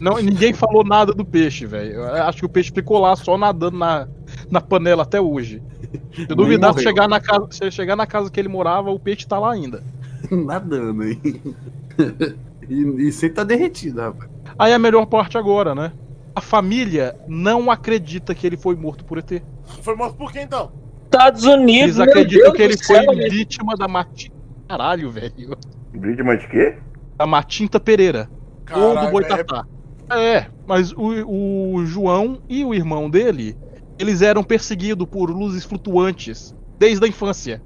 [0.00, 2.02] Não, ninguém falou nada do peixe, velho.
[2.04, 4.08] Acho que o peixe ficou lá só nadando na,
[4.50, 5.62] na panela até hoje.
[6.14, 8.90] Se eu duvidar, se chegar, na casa, se eu chegar na casa que ele morava,
[8.90, 9.82] o peixe tá lá ainda.
[10.30, 11.20] Nadando aí.
[12.70, 14.30] E, e sem tá derretido, rapaz.
[14.56, 15.92] Aí a melhor parte agora, né?
[16.32, 19.42] A família não acredita que ele foi morto por ET.
[19.82, 20.70] Foi morto por quem então?
[21.06, 24.36] Estados Unidos, Eles meu acreditam Deus que ele foi céu, vítima da Matinta.
[24.68, 25.58] Caralho, velho.
[25.92, 26.76] Vítima de quê?
[27.16, 28.30] Da Matinta Pereira.
[28.72, 29.66] ou do Caralho, Boitatá.
[30.08, 33.56] É, mas o, o João e o irmão dele,
[34.00, 37.62] eles eram perseguidos por luzes flutuantes desde a infância.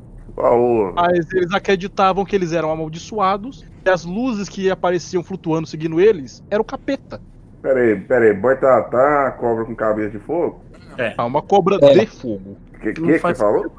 [0.94, 6.42] Mas eles acreditavam que eles eram amaldiçoados e as luzes que apareciam flutuando seguindo eles
[6.50, 7.20] eram o capeta.
[7.62, 8.34] Pera aí, pera aí.
[8.34, 10.60] Boitatá, cobra com cabeça de fogo?
[10.98, 11.94] É uma cobra É.
[11.94, 12.56] de fogo.
[12.74, 13.70] O que, que, que faz falou?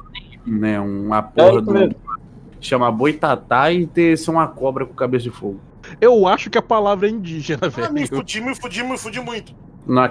[0.46, 1.72] Né, uma É porra isso do.
[1.72, 1.94] mesmo.
[2.60, 5.60] Chama boitatá e ter ser uma cobra com cabeça de fogo.
[6.00, 8.16] Eu acho que a palavra é indígena, Ah, me velho.
[8.16, 9.54] fudi, me fudi, me fudi muito.
[9.86, 10.08] Não,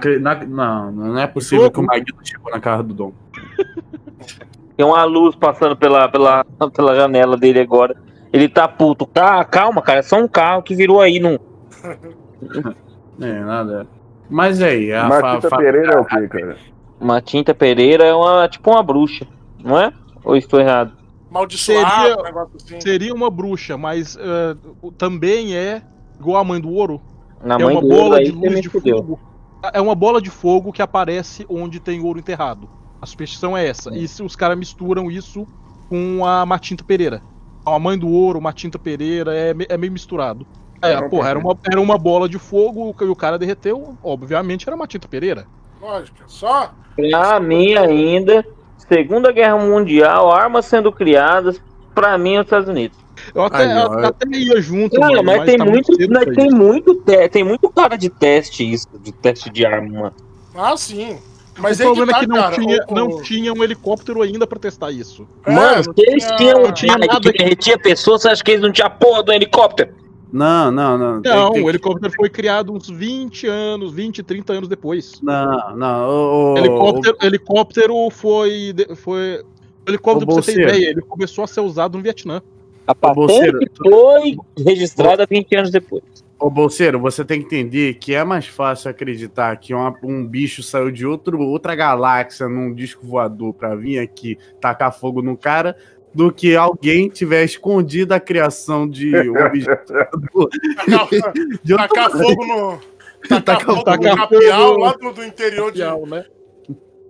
[0.47, 3.11] não, não é possível que o Maguito chegou na casa do Dom.
[4.77, 7.95] Tem uma luz passando pela, pela, pela janela dele agora.
[8.33, 9.05] Ele tá puto.
[9.05, 9.99] Tá, calma, cara.
[9.99, 11.38] É só um carro que virou aí num.
[13.21, 13.88] É, nada.
[14.29, 16.57] Mas aí, a fa- Pereira é o quê, cara?
[16.99, 19.25] Uma tinta Pereira é uma, tipo uma bruxa,
[19.63, 19.93] não é?
[20.25, 20.91] Ou estou errado?
[21.31, 22.81] Maldiçoado, Seria- um negócio assim.
[22.81, 24.55] Seria uma bruxa, mas eh,
[24.97, 25.81] também é
[26.19, 26.99] igual a mãe do ouro.
[27.41, 28.97] Na é mãe uma do bola ouro de luz de fudeu.
[28.97, 29.19] fogo.
[29.73, 32.69] É uma bola de fogo que aparece onde tem ouro enterrado.
[33.01, 33.95] A superstição é essa.
[33.95, 35.47] E se os caras misturam isso
[35.89, 37.21] com a Matinta Pereira.
[37.65, 40.45] A mãe do ouro, Matinta Pereira, é, é meio misturado.
[40.82, 43.97] É, Não, porra, era uma, era uma bola de fogo e o cara derreteu.
[44.04, 45.47] Obviamente era Matinta Pereira.
[45.82, 46.71] Lógico, é só.
[46.95, 48.45] Pra mim ainda,
[48.78, 51.62] Segunda Guerra Mundial, armas sendo criadas,
[51.93, 52.97] pra mim, os Estados Unidos.
[53.33, 56.35] Eu até, ó, eu até ia junto, Cara, mano, mas, tem tá muito, cedo mas
[56.35, 60.13] tem muito, te- tem muito cara de teste isso, de teste de arma, mano.
[60.53, 61.17] Ah, sim.
[61.57, 64.21] Mas o problema tá, é que não, cara, tinha, o- o- não tinha um helicóptero
[64.21, 65.25] ainda pra testar isso.
[65.45, 68.51] É, Mano, se eles tinha- tinham um tinha nada que derretia pessoas, você acha que
[68.51, 69.93] eles não tinham porra do helicóptero?
[70.33, 71.21] Não, não, não.
[71.21, 75.21] tem- Não, tem o que- helicóptero foi criado uns 20 anos, 20, 30 anos depois.
[75.21, 76.09] Não, não.
[76.09, 78.75] O, o- helicóptero, helicóptero foi.
[78.97, 79.39] foi
[79.88, 82.41] o helicóptero, Ô, pra você ter ideia, ele começou a ser usado no Vietnã.
[82.88, 86.04] A patente foi registrada 20 anos depois.
[86.38, 90.62] Ô, Bolseiro, você tem que entender que é mais fácil acreditar que uma- um bicho
[90.62, 95.76] saiu de outro, outra galáxia num disco voador pra vir aqui tacar fogo no cara
[96.13, 99.12] do que alguém tiver escondido a criação de
[101.63, 102.80] de outro tacar fogo no.
[103.28, 105.84] Tacar Tacar- fogo tacar no capial fogo- lá do, do interior de.
[105.84, 106.26] Mundial, né?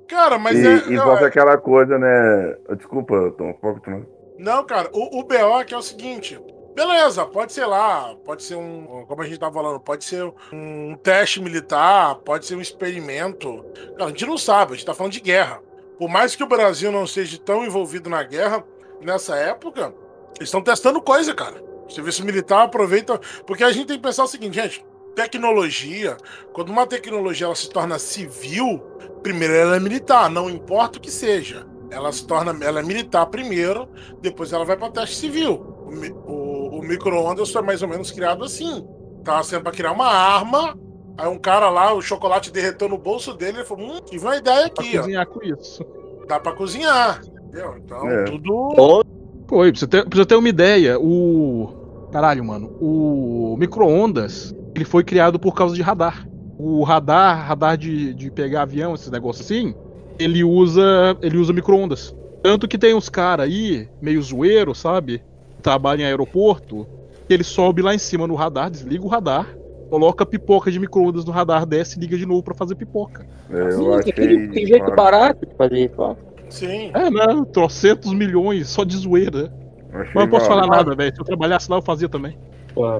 [0.07, 0.83] Cara, mas e, é.
[0.87, 2.55] e não, volta é- aquela coisa, né?
[2.77, 4.03] Desculpa, Tom, continuar.
[4.37, 6.39] Não, cara, o, o BO que é o seguinte.
[6.75, 9.05] Beleza, pode ser lá, pode ser um.
[9.07, 13.63] Como a gente tá falando, pode ser um teste militar, pode ser um experimento.
[13.97, 15.61] Cara, a gente não sabe, a gente tá falando de guerra.
[15.97, 18.61] Por mais que o Brasil não seja tão envolvido na guerra,
[18.99, 19.93] nessa época,
[20.35, 21.63] eles estão testando coisa, cara.
[21.87, 23.19] Serviço militar aproveita.
[23.47, 26.17] Porque a gente tem que pensar o seguinte, gente: tecnologia,
[26.51, 28.79] quando uma tecnologia ela se torna civil,
[29.23, 31.65] primeiro ela é militar, não importa o que seja.
[31.95, 33.87] Ela se torna, ela é militar primeiro,
[34.21, 35.53] depois ela vai para teste civil.
[35.85, 38.85] O, o- o micro-ondas foi mais ou menos criado assim.
[39.23, 40.77] Tava sendo para criar uma arma,
[41.17, 44.35] aí um cara lá, o chocolate derreteu no bolso dele, ele falou: hum, tive uma
[44.35, 45.01] ideia Pra aqui, ó.
[45.01, 45.85] cozinhar com isso.
[46.27, 47.21] Dá para cozinhar.
[47.47, 47.75] Entendeu?
[47.77, 48.23] Então, É.
[48.25, 49.03] tudo.
[49.47, 52.07] Foi, pra você, ter, pra você ter uma ideia, o.
[52.11, 52.75] Caralho, mano.
[52.81, 56.27] O micro-ondas, ele foi criado por causa de radar.
[56.57, 59.73] O radar, radar de, de pegar avião, esses negócios assim,
[60.19, 61.17] ele usa.
[61.21, 62.15] Ele usa micro-ondas.
[62.41, 65.19] Tanto que tem uns caras aí, meio zoeiro, sabe?
[65.57, 66.85] Que trabalham em aeroporto,
[67.27, 69.47] que ele sobe lá em cima no radar, desliga o radar,
[69.89, 73.25] coloca pipoca de micro-ondas no radar, desce e liga de novo pra fazer pipoca.
[73.49, 74.13] É, eu Sim, achei.
[74.13, 75.95] tem, tem jeito claro, barato de fazer isso.
[75.97, 76.15] ó.
[76.49, 76.91] Sim.
[76.93, 77.45] É, né?
[77.51, 79.51] Trocentos milhões só de zoeira.
[79.91, 81.15] achei Mas não posso falar nada, velho.
[81.15, 82.37] Se eu trabalhasse lá, eu fazia também.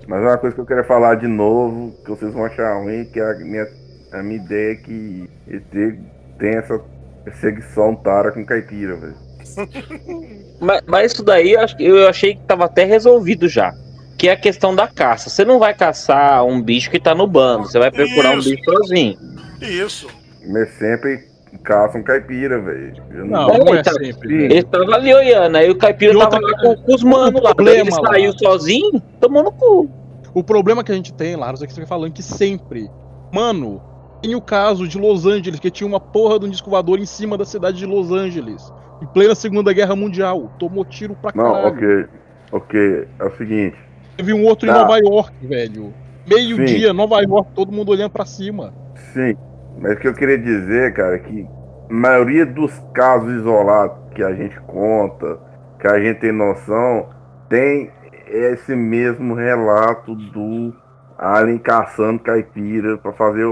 [0.08, 3.20] Mas uma coisa que eu queria falar de novo, que vocês vão achar ruim, que
[3.20, 3.68] a minha,
[4.14, 6.00] a minha ideia é que ET
[6.40, 6.80] tem essa
[7.26, 9.16] perseguição tara com caipira, velho.
[10.60, 13.74] Mas, mas isso daí eu ach- eu achei que tava até resolvido já.
[14.18, 15.30] Que é a questão da caça.
[15.30, 18.50] Você não vai caçar um bicho que tá no bando, você vai procurar um Isso.
[18.50, 19.18] bicho sozinho.
[19.62, 20.08] Isso.
[20.48, 21.26] Mas sempre
[21.64, 23.04] caçam caipira, velho.
[23.12, 24.46] Eu Não, É, não é sempre.
[24.46, 27.42] Ele tava ali olhando, aí o caipira E tava outra- lá com, com os manos
[27.42, 27.54] o lá.
[27.54, 29.90] Daí ele problema saiu lá- sozinho, tomou no cu.
[30.34, 32.90] O problema que a gente tem, Laros, é que você fica falando que sempre.
[33.34, 33.82] Mano,
[34.26, 37.06] tem o caso de Los Angeles, que tinha uma porra de um disco voador em
[37.06, 38.74] cima da cidade de Los Angeles.
[39.02, 40.52] Em plena Segunda Guerra Mundial.
[40.58, 41.68] Tomou tiro pra Não, caralho.
[41.76, 42.06] ok.
[42.52, 43.78] Ok, é o seguinte.
[44.18, 44.80] Teve um outro em Tá.
[44.80, 45.94] Nova York, velho.
[46.28, 48.74] Meio-dia, Nova York, todo mundo olhando pra cima.
[49.14, 49.36] Sim,
[49.80, 51.48] mas o que eu queria dizer, cara, é que
[51.90, 55.38] a maioria dos casos isolados que a gente conta,
[55.80, 57.10] que a gente tem noção,
[57.48, 57.92] tem
[58.28, 60.74] esse mesmo relato do
[61.18, 63.46] alien caçando caipira pra fazer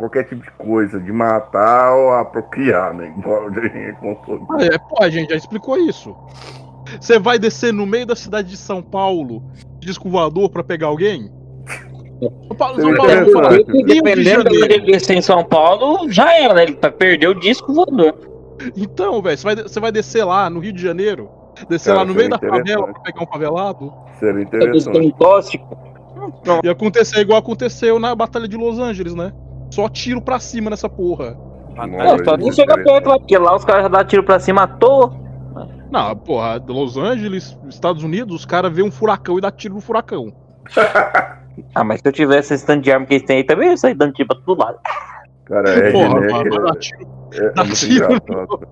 [0.00, 3.14] qualquer tipo de coisa, de matar ou apropriar, né?
[3.18, 3.50] Igual
[4.00, 4.46] contou.
[4.50, 6.16] Ah, É, pô, a gente já explicou isso.
[7.00, 9.42] Você vai descer no meio da cidade de São Paulo,
[9.78, 11.30] de disco voador, pra pegar alguém?
[12.48, 16.54] São Paulo, São Paulo, São Paulo, Dependendo de ele descer em São Paulo, já era,
[16.54, 16.62] né?
[16.64, 18.14] Ele tá- perdeu o disco voador.
[18.76, 21.30] Então, velho, você vai, você vai descer lá no Rio de Janeiro,
[21.68, 22.92] descer Cara, lá no meio da favela interessante.
[22.92, 24.98] pra pegar um favelado, Seria interessante.
[24.98, 25.78] um tóxico.
[26.62, 29.32] e acontecer igual aconteceu na Batalha de Los Angeles, né?
[29.70, 31.36] Só tiro pra cima nessa porra.
[31.74, 34.62] Não, só chega é perto lá, porque lá os caras já dão tiro pra cima
[34.64, 35.12] à toa.
[35.90, 39.80] Não, porra, Los Angeles, Estados Unidos, os caras vêem um furacão e dá tiro no
[39.80, 40.32] furacão.
[41.74, 43.72] Ah, mas se eu tivesse esse tanto de arma que eles têm aí também, eu
[43.72, 44.78] ia sair dando tiro pra todo lado.
[45.44, 48.68] Cara, é Porra, genérico, mano, é- dá tiro, é, dá é tiro engraçado.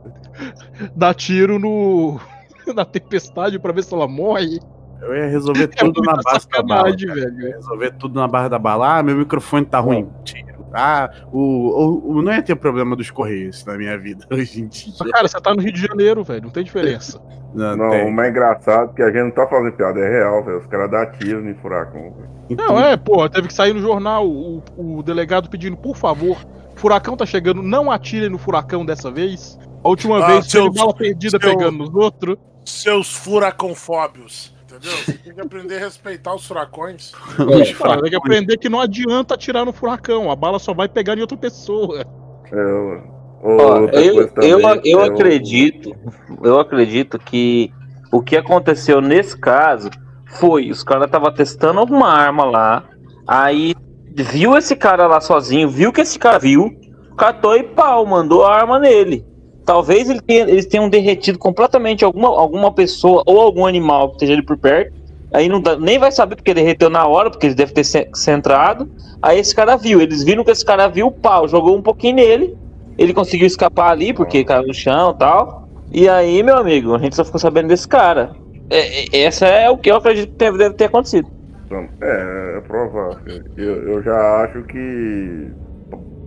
[0.96, 2.20] dá tiro no.
[2.74, 4.58] na tempestade pra ver se ela morre.
[5.02, 6.82] Eu ia resolver É tudo na muita base da bala.
[6.84, 6.96] cara.
[7.02, 7.52] Eu ia velho.
[7.56, 8.98] resolver tudo na barra da bala.
[8.98, 10.08] Ah, meu microfone tá ruim.
[10.24, 10.57] Tiro.
[10.72, 14.68] Ah, o, o, o- não ia ter problema dos correios na minha vida hoje em
[14.68, 14.92] dia.
[15.00, 17.20] Mas, cara, você tá no Rio de Janeiro, velho, não tem diferença.
[17.54, 18.06] Não, Não, tem.
[18.06, 20.58] o mais engraçado é que a gente não tá fazendo piada, é real, velho.
[20.58, 22.12] Os caras dão tiro no furacão.
[22.12, 22.28] velho.
[22.50, 26.36] Não, é, pô, teve que sair no jornal o, o delegado pedindo, por favor,
[26.76, 29.58] furacão tá chegando, não atirem no furacão dessa vez.
[29.82, 32.36] A última Ah, vez teve seus- bala perdida seu- pegando nos outros.
[32.66, 34.54] Seus furacãofóbios.
[34.78, 34.96] Entendeu?
[35.04, 37.12] Você tem que aprender a respeitar os furacões.
[37.38, 40.88] Os Cara, tem que aprender que não adianta atirar no furacão, a bala só vai
[40.88, 42.04] pegar em outra pessoa.
[42.52, 45.94] É, Ó, eu, eu, eu é o- acredito,
[46.42, 47.72] eu acredito que
[48.12, 49.90] o que aconteceu nesse caso
[50.26, 52.84] foi, os caras estavam testando alguma arma lá,
[53.26, 53.74] aí
[54.14, 56.70] viu esse cara lá sozinho, viu que esse cara viu,
[57.16, 59.24] catou e pau, mandou a arma nele.
[59.68, 64.32] Talvez ele tenha- eles tenham derretido completamente alguma, alguma pessoa ou algum animal que esteja
[64.32, 64.96] ali por perto.
[65.30, 68.08] Aí não dá- nem vai saber porque derreteu na hora, porque eles devem ter ce-
[68.14, 68.88] centrado.
[69.20, 72.56] Aí esse cara viu, eles viram que esse cara viu, pau, jogou um pouquinho nele.
[72.96, 75.68] Ele conseguiu escapar ali porque caiu no chão e tal.
[75.92, 78.30] E aí, meu amigo, a gente só ficou sabendo desse cara.
[78.70, 81.28] É, é- essa é o que eu acredito que deve, deve ter acontecido.
[81.66, 83.18] Então, É, é provável.
[83.54, 85.48] Eu, eu já acho que.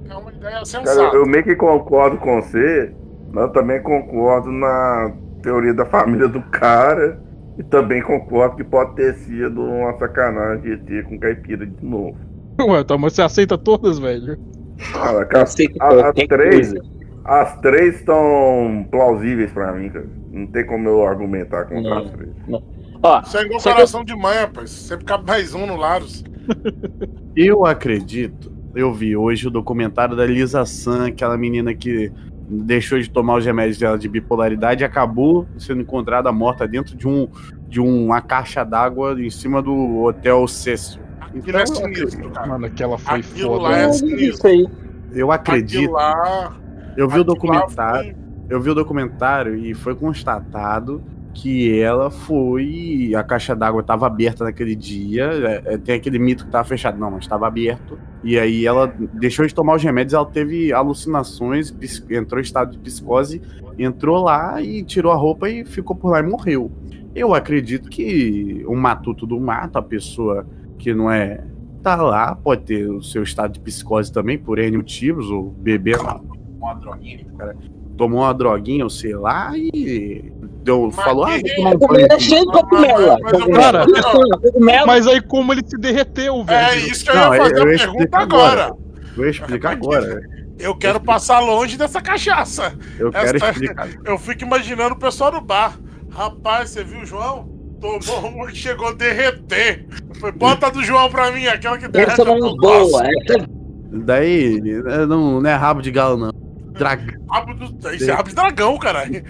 [0.08, 1.16] É uma ideia Cara, sensata.
[1.16, 2.92] eu, eu meio que concordo com você,
[3.34, 7.20] eu também concordo na teoria da família do cara.
[7.58, 12.18] E também concordo que pode ter sido uma sacanagem de ter com caipira de novo.
[12.60, 14.38] Ué, então, mas você aceita todas, velho?
[14.94, 15.54] Cara, as,
[16.28, 16.74] três,
[17.26, 20.08] as três estão plausíveis pra mim, cara.
[20.32, 21.98] Não tem como eu argumentar contra Não.
[22.06, 22.32] as três.
[23.04, 24.70] Ó, Isso é igual coração de mãe, rapaz.
[24.70, 26.24] Sempre cabe mais um no Laros.
[27.36, 28.52] Eu acredito.
[28.74, 32.12] Eu vi hoje o documentário da Lisa San, aquela menina que
[32.52, 37.08] deixou de tomar os remédios dela de bipolaridade e acabou sendo encontrada morta dentro de
[37.08, 37.28] um
[37.68, 41.02] de uma caixa d'água em cima do hotel Cecil.
[41.22, 42.48] Aquilo é sinistro, cara.
[42.48, 43.62] Mano, aquela foi Aquilo foda.
[43.64, 44.50] lá é sinistro.
[45.14, 45.92] Eu acredito.
[45.92, 46.58] Lá.
[46.98, 48.12] Eu vi o documentário.
[48.14, 51.02] foi- Eu vi o documentário e foi constatado
[51.34, 53.14] que ela foi.
[53.16, 55.30] A caixa d'água estava aberta naquele dia.
[55.66, 57.00] é, é, tem aquele mito que estava fechado.
[57.00, 57.98] Não, mas estava aberto.
[58.24, 61.74] E aí ela deixou de tomar os remédios, ela teve alucinações,
[62.10, 63.42] entrou em estado de psicose,
[63.78, 66.72] entrou lá e tirou a roupa e ficou por lá e morreu.
[67.16, 70.46] Eu acredito que o matuto do mato, a pessoa
[70.78, 71.44] que não é.
[71.82, 76.00] tá lá, pode ter o seu estado de psicose também, por N motivos, ou beber
[76.00, 76.22] uma,
[76.60, 77.56] uma droguinha, cara
[78.02, 81.78] tomou uma droguinha, ou sei lá, e deu, Mas falou, ah, que- vou tomar um
[82.08, 82.20] banho.
[82.20, 83.18] cheia de Mas- cogumelo.
[83.54, 83.86] Cara.
[84.86, 86.68] Mas aí como ele se derreteu, velho?
[86.68, 88.64] É isso que eu Não, ia fazer eu a ia pergunta agora.
[88.66, 88.76] agora.
[89.16, 90.22] Vou explicar agora.
[90.60, 92.74] Eu quero passar longe dessa cachaça.
[93.00, 93.90] Eu quero Essa- explicar.
[94.06, 95.78] Eu fico imaginando o pessoal no bar.
[96.12, 97.50] Rapaz, você viu o João?
[97.82, 99.88] Tomou uma que chegou a derreter.
[100.20, 102.12] Foi, bota a do João pra mim, aquela que derrete.
[102.12, 103.02] Essa não eu é boa.
[103.08, 103.46] Essa
[103.94, 106.31] Daí, é, não, não é rabo de galo, não.
[106.82, 107.16] Drag...
[107.30, 109.24] Rabo do- Isso é rabo de dragão, caralho.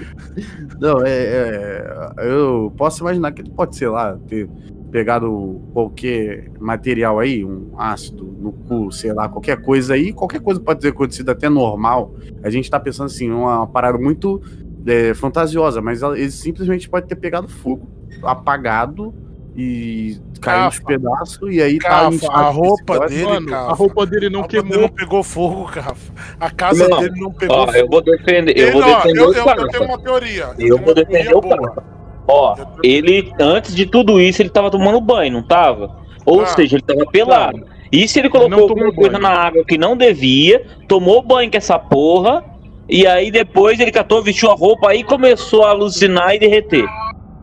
[0.80, 4.50] Não, é, é- Eu posso imaginar que ele pode, sei lá, ter
[4.90, 10.60] pegado qualquer material aí, um ácido no cu, sei lá, qualquer coisa aí, qualquer coisa
[10.62, 12.14] pode ter acontecido até normal.
[12.42, 14.42] A gente tá pensando assim, uma parada muito
[14.86, 17.88] é, fantasiosa, mas ele simplesmente pode ter pegado fogo,
[18.24, 19.14] apagado
[19.56, 20.84] e caiu Cafa.
[20.86, 23.70] pedaços, e aí tá Cafa, estado a roupa dele, Mano, cara.
[23.70, 24.82] a roupa dele não queimou.
[24.82, 25.96] não pegou fogo, cara.
[26.40, 27.00] A casa Não.
[27.00, 27.78] dele não pegou Ó, fogo.
[27.78, 30.44] eu vou defender, eu Ele, vou ó, defender eu, o eu- eu tenho uma teoria.
[30.44, 31.84] Eu tenho vou defender o cara.
[32.28, 35.96] Ó, ele, antes de tudo isso, ele tava tomando banho, não tava?
[36.26, 36.46] Ou Ah.
[36.48, 37.64] seja, ele tava pelado.
[37.92, 39.24] E se ele não colocou alguma coisa banho.
[39.24, 42.44] na água que não devia, tomou banho com essa porra,
[42.88, 46.86] e aí depois ele catou, vestiu a roupa aí começou a alucinar e derreter.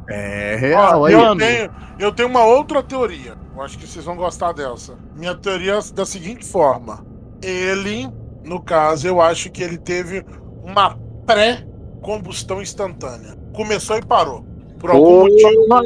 [0.08, 1.12] É Ó, real, aí.
[1.12, 3.36] eu, tenho, eu tenho uma outra teoria.
[3.54, 4.96] Eu acho que vocês vão gostar dessa.
[5.16, 7.04] Minha teoria é da seguinte forma:
[7.42, 8.08] ele,
[8.44, 10.24] no caso, eu acho que ele teve
[10.62, 13.36] uma pré-combustão instantânea.
[13.52, 14.44] Começou e parou.
[14.78, 15.66] Por algum motivo.
[15.68, 15.82] Porra,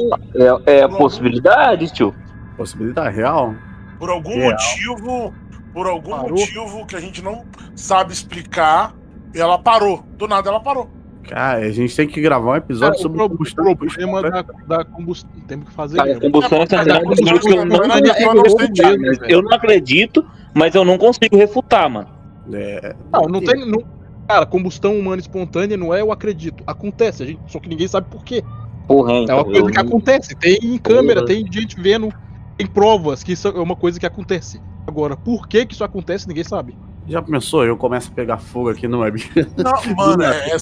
[0.67, 2.13] é, é a possibilidade, tio.
[2.55, 3.55] Possibilidade real.
[3.97, 4.51] Por algum Real.
[4.51, 5.33] motivo.
[5.73, 6.29] Por algum Parou?
[6.29, 7.45] motivo que a gente não
[7.75, 8.93] sabe explicar,
[9.33, 10.03] ela parou.
[10.17, 10.87] Do nada ela parou.
[11.27, 13.65] Cara, a gente tem que gravar um episódio Cara, o sobre pro- combustão.
[13.71, 15.29] o problema da, da combustão.
[15.47, 19.53] Temos que fazer Cara, combustão É, é eu não, combustão é acredito, mas eu não
[19.53, 22.09] acredito, mas eu não consigo refutar, mano.
[22.51, 23.65] É, Não, não tem.
[23.65, 23.81] Não,
[24.27, 26.63] cara, combustão humana espontânea não é eu acredito.
[26.67, 28.43] Acontece, a gente, só que ninguém sabe por quê.
[28.87, 30.35] Porra, É então, uma coisa eu que acontece.
[30.35, 31.27] Tem em câmera, Porra.
[31.33, 32.09] tem gente vendo,
[32.57, 34.61] tem provas que isso é uma coisa que acontece.
[34.85, 36.75] Agora, por que que isso acontece, ninguém sabe.
[37.07, 37.65] Já pensou?
[37.65, 39.23] Eu começo a pegar fogo aqui no web.
[39.57, 40.57] Não, mano, é, é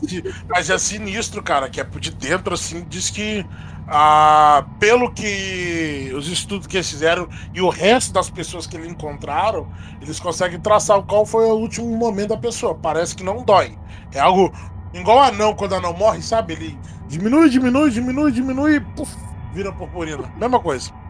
[0.50, 3.46] mas é sinistro, cara, que é por de dentro, assim, diz que
[3.88, 8.90] ah, pelo que os estudos que eles fizeram e o resto das pessoas que eles
[8.90, 9.68] encontraram,
[10.02, 12.74] eles conseguem traçar qual foi o último momento da pessoa.
[12.74, 13.78] Parece que não dói.
[14.14, 14.52] É algo
[14.94, 16.54] igual anão, quando anão morre, sabe?
[16.54, 16.78] Ele
[17.08, 19.14] diminui, diminui, diminui, diminui e puf,
[19.54, 20.32] vira purpurina.
[20.38, 21.01] Mesma coisa.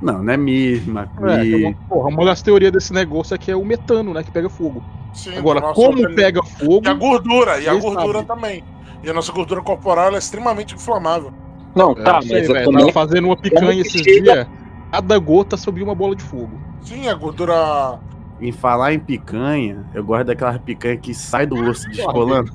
[0.00, 1.56] Não, não é mesma É, coisa.
[1.56, 4.22] uma, porra, uma das teorias desse negócio é que é o metano, né?
[4.22, 4.82] Que pega fogo.
[5.14, 6.14] Sim, Agora, como organismo.
[6.16, 6.82] pega fogo.
[6.84, 8.24] E a gordura, e a gordura sabem.
[8.24, 8.64] também.
[9.02, 11.32] E a nossa gordura corporal é extremamente inflamável.
[11.74, 12.80] Não, É, tá, sei, mas eu velho, também.
[12.86, 14.46] tava fazendo uma picanha esses chega- dias.
[14.92, 16.60] Cada gota subia uma bola de fogo.
[16.82, 17.98] Sim, a gordura.
[18.40, 22.50] Em falar em picanha, eu gosto daquela picanha que sai do osso descolando.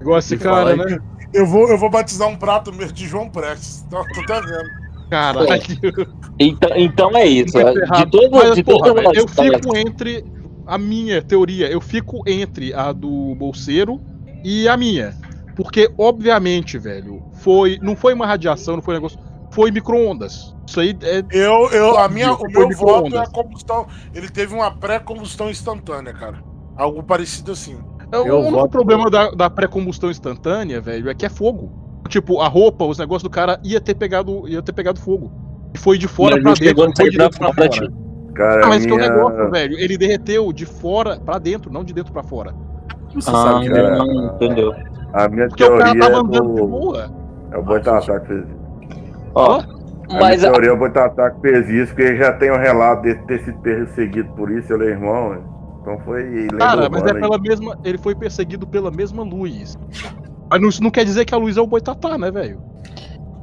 [0.00, 0.98] Igual esse E cara, né?
[1.32, 3.84] Eu vou, eu vou batizar um prato mesmo de João Prestes.
[3.90, 4.85] Tô, tô até vendo.
[5.10, 5.48] Caralho.
[6.38, 7.56] Então, então é isso.
[7.56, 10.24] Muito De Mas, de porra, todas eu fico entre
[10.66, 14.00] a minha teoria, eu fico entre a do bolseiro
[14.44, 15.14] e a minha.
[15.54, 17.78] Porque, obviamente, velho, foi.
[17.80, 19.18] Não foi uma radiação, não foi um negócio.
[19.50, 20.54] Foi micro-ondas.
[20.66, 21.22] Isso aí é.
[21.30, 23.86] Eu, eu, a minha, o meu voto é a combustão.
[24.12, 26.42] Ele teve uma pré-combustão instantânea, cara.
[26.76, 27.78] Algo parecido assim.
[28.12, 31.85] é o Eu único voto- problema da, da pré-combustão instantânea, velho, é que é fogo.
[32.06, 35.30] Tipo, a roupa, os negócios do cara ia ter pegado, ia ter pegado fogo.
[35.74, 37.72] E foi de fora pra não dentro, não a foi de pra dentro pra fora,
[37.72, 37.92] fora.
[38.34, 39.08] Cara, Ah, mas que é o minha...
[39.10, 39.78] negócio, velho.
[39.78, 42.54] Ele derreteu de fora pra dentro, não de dentro pra fora.
[43.14, 43.98] Você Ah, sabe cara.
[44.34, 44.74] entendeu.
[45.12, 46.66] A minha Porque o cara teoria tava é andando de do...
[46.66, 47.10] boa.
[47.52, 48.56] É o Boitatá que fez isso.
[49.34, 49.66] Ó, A
[50.20, 53.14] mas minha teoria é o Boitatá que fez isso, porque já tem um relato de
[53.26, 55.38] ter sido perseguido por isso, ele é irmão, né?
[55.80, 57.78] Então foi Cara, mas é pela mesma.
[57.84, 59.78] Ele foi perseguido pela mesma luz.
[60.50, 62.60] Mas não- isso não quer dizer que a luz é o boitatá, né, velho?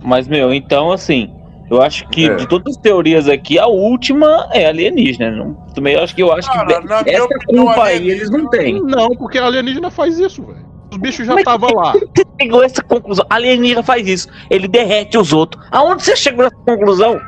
[0.04, 1.34] Mas, meu, então, assim,
[1.70, 2.36] eu acho que É.
[2.36, 5.32] de todas as teorias aqui, a última é alienígena.
[5.32, 8.30] Não, também eu acho que eu acho Cara, que na essa opinião, culpa aí eles
[8.30, 8.82] não têm.
[8.84, 10.66] Não, porque a alienígena faz isso, velho.
[10.92, 11.94] Os bichos já estavam lá.
[11.94, 13.26] Você chegou a essa conclusão.
[13.30, 14.28] A alienígena faz isso.
[14.50, 15.66] Ele derrete os outros.
[15.72, 17.20] Aonde você chegou nessa conclusão?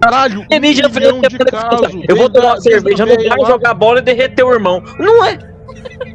[0.00, 2.02] Caralho, um Alienígena fez milhão de casos.
[2.06, 3.48] Eu vou tomar cerveja no lá.
[3.48, 4.82] jogar bola e derreter o irmão.
[4.98, 5.38] Não é?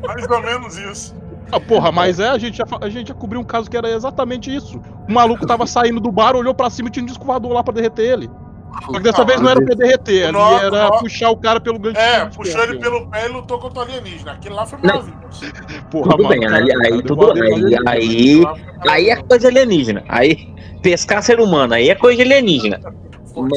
[0.05, 1.15] Mais ou menos isso.
[1.51, 3.89] Ah, porra, mas é, a gente, já, a gente já cobriu um caso que era
[3.89, 4.79] exatamente isso.
[5.07, 7.63] O maluco tava saindo do bar, olhou pra cima e tinha um disco voador lá
[7.63, 8.29] pra derreter ele.
[8.85, 10.99] Só que dessa Ah, vez não era pra derreter, ali Nossa, era nossa.
[10.99, 11.99] puxar o cara pelo gancho.
[11.99, 12.81] É, puxou ele ferro.
[12.99, 14.33] pelo pé e lutou contra o alienígena.
[14.33, 15.13] Aquilo lá foi maravilhoso.
[15.89, 18.43] Porra, Tudo mano, bem, cara, aí, cara, aí tudo aí, aí,
[18.87, 20.03] aí é coisa alienígena.
[20.07, 22.79] Aí, pescar ser humano, aí é coisa alienígena.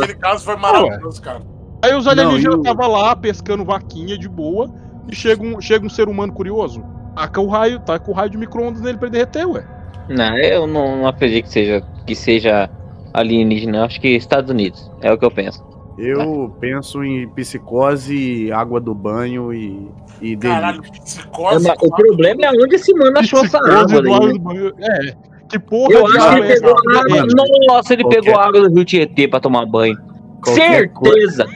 [0.00, 1.42] Aquele caso foi maravilhoso, cara.
[1.82, 4.72] Aí os alienígenas estavam lá pescando vaquinha de boa
[5.10, 6.82] e chega um, chega um ser humano curioso.
[7.14, 9.64] Taca o raio, taca o raio de micro-ondas nele pra ele derreter, ué.
[10.08, 12.68] Não, eu não, não acredito que seja, que seja
[13.12, 13.78] alienígena.
[13.78, 14.90] Eu acho que Estados Unidos.
[15.00, 15.62] É o que eu penso.
[15.98, 19.88] Eu penso em psicose, água do banho e,
[20.22, 21.68] e Caralho, psicose.
[21.70, 24.00] o problema é onde esse mano achou essa água.
[24.00, 24.32] do aí, né?
[24.32, 24.72] do banho.
[24.80, 25.14] É.
[25.50, 26.62] Que porra Eu de acho que ele é essa?
[26.62, 27.26] pegou água.
[27.68, 29.96] Nossa, ele Qualquer- pegou água do Rio Tietê pra tomar banho.
[30.42, 31.46] Qualquer Certeza.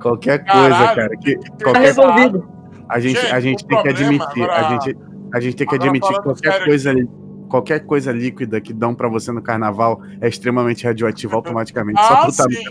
[0.00, 1.16] Qualquer coisa, Caralho, cara.
[1.16, 2.48] Que, que Tá qualquer, essa resolvido.
[2.88, 4.42] A gente, Gente, a gente tem que problema, admitir.
[4.42, 4.98] agora- a, gente,
[5.34, 7.08] a gente tem que admitir que qualquer coisa ali.
[7.48, 12.00] Qualquer coisa líquida que dão pra você no carnaval é extremamente radioativa automaticamente.
[12.00, 12.64] só Ah, tá sim.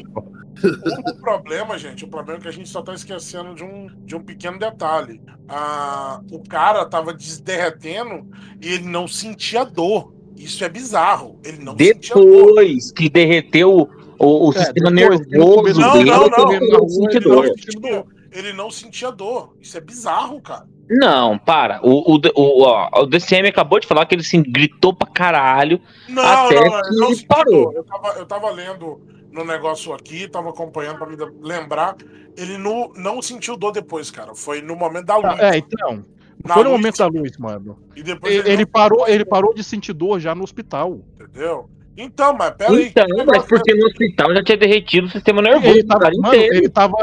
[1.09, 4.15] O problema, gente, o problema é que a gente só tá esquecendo de um, de
[4.15, 5.21] um pequeno detalhe.
[5.47, 8.27] Ah, o cara tava desderretendo
[8.61, 10.13] e ele não sentia dor.
[10.35, 11.39] Isso é bizarro.
[11.45, 12.45] Ele não sentia dor.
[12.47, 13.87] Depois que derreteu
[14.19, 16.45] o, o É, sistema nervoso Não, dele, não, ele não.
[16.45, 18.05] começou a sentir Ele não dor.
[18.33, 19.55] Ele não sentia dor.
[19.59, 20.67] Isso é bizarro, cara.
[20.89, 21.79] Não, para.
[21.83, 25.79] O, o, o, ó, o DCM acabou de falar que ele assim, gritou pra caralho.
[26.09, 27.73] Não, Até não, que ele não ele sentiu parou.
[27.73, 31.95] Eu tava, eu tava lendo no negócio aqui, tava acompanhando pra me lembrar.
[32.37, 34.35] Ele não, não sentiu dor depois, cara.
[34.35, 35.39] Foi no momento da luz.
[35.39, 36.05] É, então.
[36.43, 37.79] Na Foi no luz, momento da luz, mano.
[37.95, 40.99] E depois Ele, ele parou, ele parou de sentir dor já no hospital.
[41.19, 41.69] Entendeu?
[41.95, 42.87] Então, mas peraí.
[42.87, 46.55] Então, mas porque no hospital já tinha derretido o sistema nervoso Ele tava, mano, inteiro.
[46.55, 46.97] ele tava.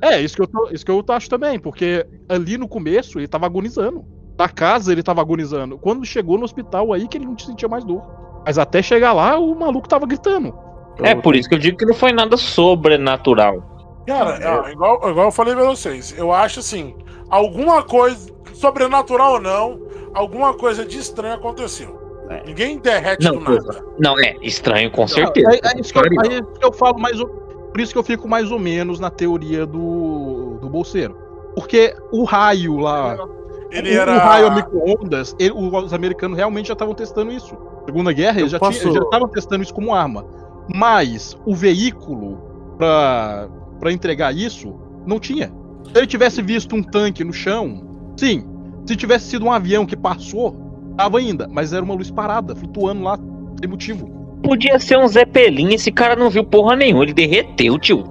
[0.00, 3.28] É, isso que, eu tô, isso que eu acho também, porque ali no começo ele
[3.28, 4.04] tava agonizando.
[4.38, 5.78] Na casa ele tava agonizando.
[5.78, 8.02] Quando chegou no hospital aí que ele não sentia mais dor.
[8.44, 10.54] Mas até chegar lá, o maluco tava gritando.
[11.02, 14.02] É por isso que eu digo que não foi nada sobrenatural.
[14.06, 16.94] Cara, ó, igual, igual eu falei pra vocês, eu acho assim,
[17.28, 19.80] alguma coisa, sobrenatural ou não,
[20.14, 22.06] alguma coisa de estranho aconteceu.
[22.44, 23.84] Ninguém derrete Não, do nada.
[23.98, 25.48] Não, é estranho, com certeza.
[25.50, 27.45] É, é isso que eu, é isso que eu falo mais ou,
[27.76, 31.14] Por isso que eu fico mais ou menos na teoria do, do bolseiro.
[31.54, 33.18] Porque o raio lá.
[33.70, 35.36] Ele o, era- o raio micro-ondas,
[35.84, 37.54] os americanos realmente já estavam testando isso.
[37.84, 40.24] Segunda Guerra, eles já posso- tinham- já estavam testando isso como arma.
[40.74, 42.38] Mas o veículo
[42.78, 43.46] pra
[43.92, 44.74] entregar isso
[45.06, 45.52] não tinha.
[45.92, 47.82] Se ele tivesse visto um tanque no chão,
[48.16, 48.42] sim.
[48.86, 50.56] Se tivesse sido um avião que passou,
[50.96, 51.46] tava ainda.
[51.46, 53.18] Mas era uma luz parada, flutuando lá,
[53.60, 54.15] sem motivo.
[54.46, 58.04] Podia ser um Zeppelin, esse cara não viu porra nenhuma, ele derreteu, tio.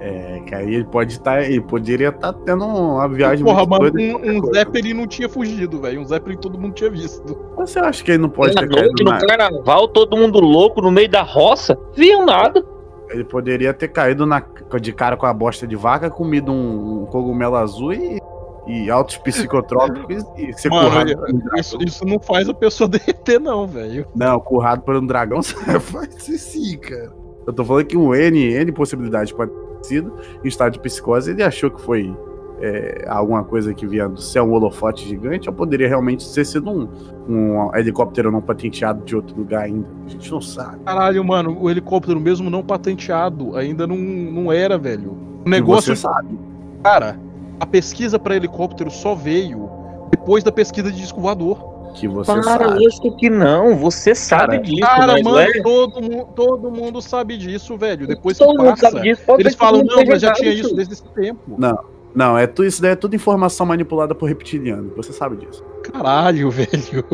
[0.00, 1.42] É, que aí ele pode estar.
[1.42, 4.18] ele poderia estar tendo uma viagem Porra, muito mano, doida.
[4.18, 6.00] um, um Zeppelin não tinha fugido, velho.
[6.00, 7.36] Um Zeppelin todo mundo tinha visto.
[7.56, 9.18] Você acha que ele não pode Na ter caído noite, no na...
[9.18, 12.64] carnaval, todo mundo louco no meio da roça, viu nada.
[13.10, 14.42] Ele poderia ter caído na...
[14.80, 18.20] de cara com a bosta de vaca, comido um, um cogumelo azul e,
[18.66, 23.40] e altos psicotrópicos e ser Mano, currado um isso, isso não faz a pessoa derreter,
[23.40, 24.06] não, velho.
[24.14, 25.42] Não, currado por um dragão
[25.80, 27.12] faz sim, cara.
[27.46, 30.12] Eu tô falando que um N, N possibilidade pode ter sido.
[30.44, 32.14] Em estado de psicose, ele achou que foi
[32.60, 36.70] é, alguma coisa que vinha do céu, um holofote gigante, ou poderia realmente ter sido
[36.70, 36.88] um,
[37.28, 39.88] um helicóptero não patenteado de outro lugar ainda.
[40.06, 40.78] A gente não sabe.
[40.84, 45.18] Caralho, mano, o helicóptero mesmo não patenteado ainda não, não era, velho.
[45.44, 45.96] O negócio.
[45.96, 46.38] você sabe.
[46.84, 47.18] Cara,
[47.62, 49.70] a pesquisa pra helicóptero só veio
[50.10, 51.70] depois da pesquisa de disco voador.
[51.94, 52.64] Que você Para, sabe.
[52.82, 57.36] lógico que não, você sabe disso, Cara, mas mano, é- todo, mu- todo mundo sabe
[57.36, 58.06] disso, velho.
[58.06, 60.76] Depois Todo que mundo passa, sabe disso, eles falam, não mas já tinha isso tio."
[60.76, 61.54] desde esse tempo.
[61.58, 61.78] Não,
[62.14, 64.90] não, é tu, isso daí é tudo informação manipulada por reptiliano.
[64.96, 65.62] Você sabe disso.
[65.84, 67.04] Caralho, velho.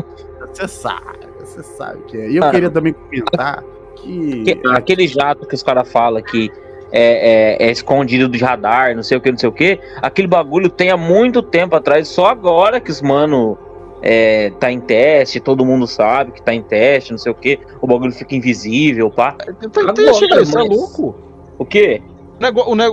[0.53, 2.29] Você sabe, você sabe que é.
[2.31, 2.53] E eu Cara.
[2.53, 3.63] queria também comentar
[3.97, 4.43] que.
[4.45, 6.49] Que- aquele jato que os caras falam que
[6.91, 9.79] é, é- é escondido do radar, não sei o que, não sei o que.
[10.01, 13.57] Aquele bagulho tem há muito tempo atrás, só agora que os mano
[14.01, 17.59] é, tá em teste, todo mundo sabe que tá em teste, não sei o que.
[17.81, 19.33] O bagulho fica invisível, pá.
[19.33, 21.15] Tem teste, velho, você é louco.
[21.57, 22.01] O quê?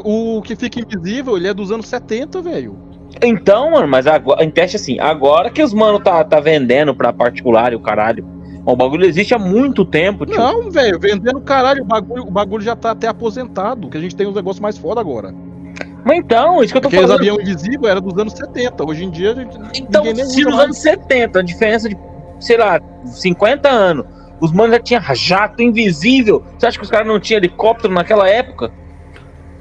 [0.05, 2.76] O, o que fica invisível, ele é dos anos 70, velho.
[3.22, 7.12] Então, mano, mas agora, em teste assim, agora que os mano tá, tá vendendo pra
[7.12, 8.26] particular e o caralho.
[8.67, 10.37] O bagulho existe há muito tempo, tio.
[10.37, 14.17] Não, velho, vendendo caralho, o bagulho, o bagulho já tá até aposentado, que a gente
[14.17, 15.33] tem uns negócios mais foda agora.
[16.05, 17.21] Mas então, isso que eu tô Aqueles falando.
[17.21, 18.85] avião invisível era dos anos 70.
[18.85, 20.64] Hoje em dia a gente Então, ninguém nem se nos mais.
[20.64, 21.97] anos 70, a diferença de,
[22.41, 24.05] sei lá, 50 anos,
[24.41, 26.43] os manos já tinham jato invisível.
[26.59, 28.73] Você acha que os caras não tinham helicóptero naquela época?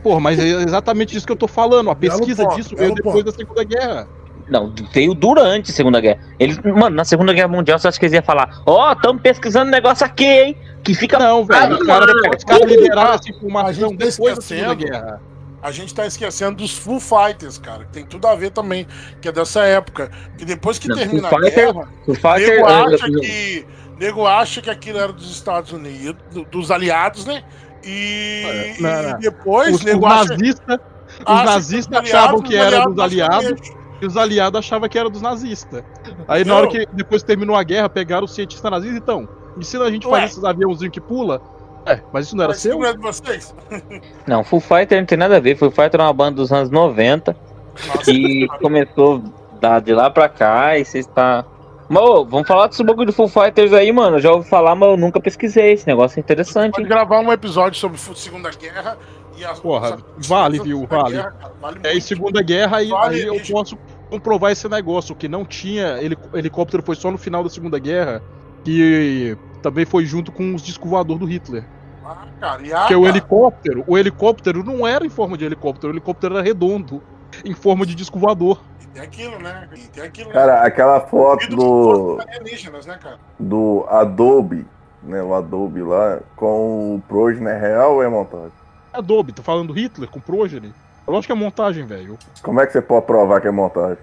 [0.04, 1.90] Pô, mas é exatamente isso que eu tô falando.
[1.90, 4.08] A pesquisa ponto, disso veio depois da Segunda Guerra.
[4.48, 6.20] Não, veio durante a Segunda Guerra.
[6.40, 9.68] Eles, mano, na Segunda Guerra Mundial, você acha que eles iam falar: Ó, estamos pesquisando
[9.68, 10.58] um negócio aqui, hein?
[10.84, 11.18] Que fica.
[11.18, 14.76] Não, velho, os caras os caras liberaram essa informação tá depois da Segunda.
[14.76, 15.22] Guerra.
[15.64, 18.86] A gente tá esquecendo dos Full Fighters, cara, que tem tudo a ver também,
[19.20, 20.12] que é dessa época.
[20.38, 23.10] Que depois que Não, termina Full a Fighter- guerra, Full Fighter, nego, é, acha é,
[23.20, 23.66] que,
[24.00, 27.44] nego acha que aquilo era dos Estados Unidos, do- dos aliados, né?
[27.84, 29.10] E, Não, não.
[29.10, 32.56] e depois Os, os nego acha- nazistas, os acha que nazistas os achavam aliados, que
[32.56, 33.62] era dos aliados
[34.02, 35.84] e os aliados achavam que era dos nazistas.
[36.28, 39.28] Aí na hora que depois terminou a guerra, pegaram os cientistas nazistas, então,
[39.58, 41.42] ensina a gente a fazer esses aviãozinhos que pula.
[41.86, 42.80] É, mas isso não era Mas seu?
[42.80, 43.54] não é de vocês?
[44.26, 45.56] Não, Full Fighter não tem nada a ver.
[45.56, 47.38] Full Fighter é uma banda dos anos 90
[48.04, 49.22] que começou
[49.62, 51.46] da, de lá pra cá e você está.
[51.88, 54.18] Mas, ô, vamos falar desse bagulho de Full Fighters aí, mano.
[54.18, 55.74] Eu já ouvi falar, mas eu nunca pesquisei.
[55.74, 56.72] Esse negócio é interessante.
[56.72, 56.90] Pode hein?
[56.90, 58.98] gravar um episódio sobre Segunda Guerra
[59.44, 60.86] as Porra, vale, viu?
[60.88, 61.16] Vale.
[61.16, 62.00] Guerra, cara, vale É.
[62.00, 63.78] Segunda Guerra, aí, Vale aí eu posso
[64.10, 68.22] comprovar esse negócio, que não tinha heli- helicóptero, foi só no final da Segunda Guerra,
[68.64, 71.66] que também foi junto com os discos do Hitler.
[72.06, 75.92] Ah, cara, e a, Porque o helicóptero, o helicóptero não era em forma de helicóptero,
[75.92, 77.02] o helicóptero era redondo,
[77.44, 78.62] em forma de disco voador.
[78.80, 79.68] e tem aquilo, né?
[79.76, 80.68] E tem aquilo, Cara, né?
[80.68, 82.18] aquela foto E do-
[82.86, 83.18] né, cara?
[83.40, 84.68] do Adobe,
[85.02, 85.22] né?
[85.24, 88.52] O Adobe lá, com o Progeny é real ou é montagem?
[88.98, 90.74] Adobe, tá falando do Hitler com Progeny?
[91.08, 92.18] Lógico que é montagem, velho.
[92.42, 93.98] Como é que você pode provar que é montagem?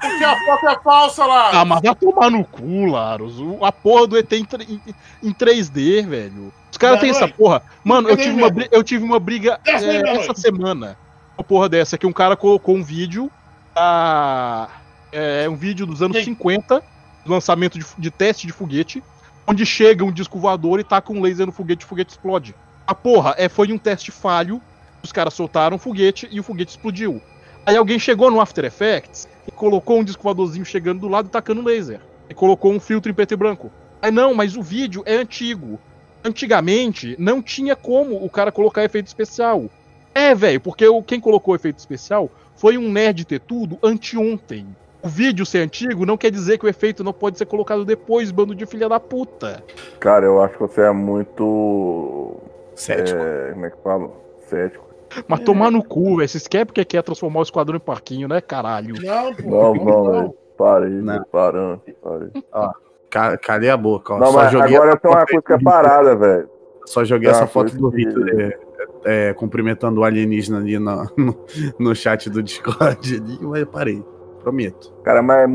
[0.00, 1.50] Porque a foto é falsa lá.
[1.60, 3.38] Ah, mas vai tomar no cu, Laros.
[3.40, 4.94] O- A porra do ET em, em-
[5.24, 6.52] em 3D, velho.
[6.70, 7.36] Os caras têm essa Meia-noite.
[7.38, 7.62] porra.
[7.84, 8.54] Mano, eu tive, uma, mesmo?
[8.54, 10.30] bri- eu tive uma briga é, meia-noite.
[10.30, 10.96] essa semana.
[11.36, 13.30] Uma porra dessa, que um cara colocou um vídeo.
[13.74, 14.68] da-
[15.12, 16.24] é um vídeo dos anos Sim.
[16.24, 16.82] 50,
[17.24, 19.02] lançamento de, de teste de foguete,
[19.46, 22.54] onde chega um disco voador e taca um laser no foguete e o foguete explode.
[22.88, 24.62] A porra, é, foi um teste falho.
[25.04, 27.20] Os caras soltaram o foguete e o foguete explodiu.
[27.66, 31.30] Aí alguém chegou no After Effects e colocou um disco voadorzinho chegando do lado e
[31.30, 32.00] tacando laser.
[32.30, 33.70] E colocou um filtro em preto e branco.
[34.00, 35.78] Aí não, mas o vídeo é antigo.
[36.24, 39.66] Antigamente não tinha como o cara colocar efeito especial.
[40.14, 44.66] É, velho, porque o, quem colocou efeito especial foi um nerd ter tudo anteontem.
[45.02, 48.30] O vídeo ser antigo não quer dizer que o efeito não pode ser colocado depois,
[48.30, 49.62] bando de filha da puta.
[50.00, 52.47] Cara, eu acho que você é muito.
[52.78, 53.18] Cético.
[53.20, 54.10] É, como é que fala?
[54.48, 54.86] Cético.
[55.26, 56.28] Mas tomar no cu, velho.
[56.28, 58.94] Vocês querem porque quer transformar o esquadrão em parquinho, né, caralho?
[59.02, 59.42] Não, pô.
[59.48, 60.34] Não, não, velho.
[60.56, 61.24] Parei, Não.
[61.30, 62.28] parando, parei.
[63.08, 64.18] Ca- Calei a boca, ó.
[64.18, 66.48] Não, Só mas joguei agora tem uma coisa que é parada, velho.
[66.84, 68.58] Só joguei É essa foto do que- Victor é,
[69.04, 71.44] é, cumprimentando o alienígena ali no, no,
[71.78, 74.04] no chat do Discord ali, mas eu parei.
[74.42, 74.92] Prometo.
[75.04, 75.46] Cara, mas, é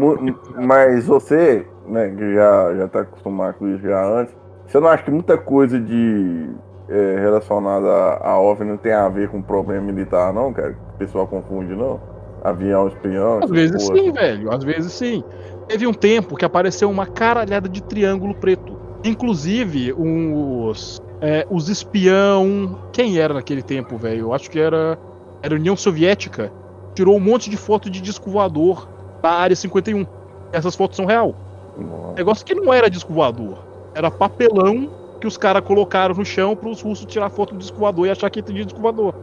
[0.61, 4.35] mas você, né, que já, já tá acostumado com isso já antes,
[4.67, 6.49] você não acha que muita coisa de
[6.89, 10.75] é, relacionada a, a OVNI não tem a ver com problema militar, não, cara?
[10.95, 11.99] O pessoal confunde, não?
[12.43, 13.99] Avião, espião, Às vezes porra.
[13.99, 14.51] sim, velho.
[14.51, 15.23] Às vezes sim.
[15.67, 18.77] Teve um tempo que apareceu uma caralhada de triângulo preto.
[19.03, 21.01] Inclusive, os.
[21.21, 22.79] é, os espião.
[22.91, 24.21] Quem era naquele tempo, velho?
[24.21, 24.99] Eu acho que era.
[25.41, 26.51] Era a União Soviética.
[26.93, 28.87] Tirou um monte de foto de disco voador
[29.21, 30.05] da área 51.
[30.51, 31.33] Essas fotos são real.
[31.77, 32.13] Nossa.
[32.15, 33.57] Negócio que não era disco voador.
[33.95, 34.89] Era papelão
[35.23, 38.09] que os caras colocaram no chão para os russos tirar foto do disco voador e
[38.09, 39.13] achar que tinha disco voador.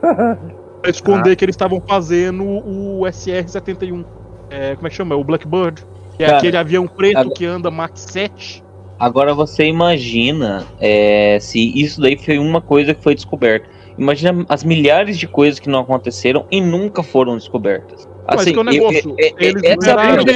[0.00, 4.04] Pra esconder que eles estavam fazendo o SR-71.
[4.50, 5.14] É, como é que chama?
[5.14, 5.80] O Blackbird.
[6.16, 8.64] Que é Cara, aquele avião preto agora- que anda Mach 7.
[8.98, 13.68] Agora você imagina é, se isso daí foi uma coisa que foi descoberta.
[13.96, 18.08] Imagina as milhares de coisas que não aconteceram e nunca foram descobertas.
[18.26, 19.66] Mas Assim, que é o eu- negócio, eu- é coisa,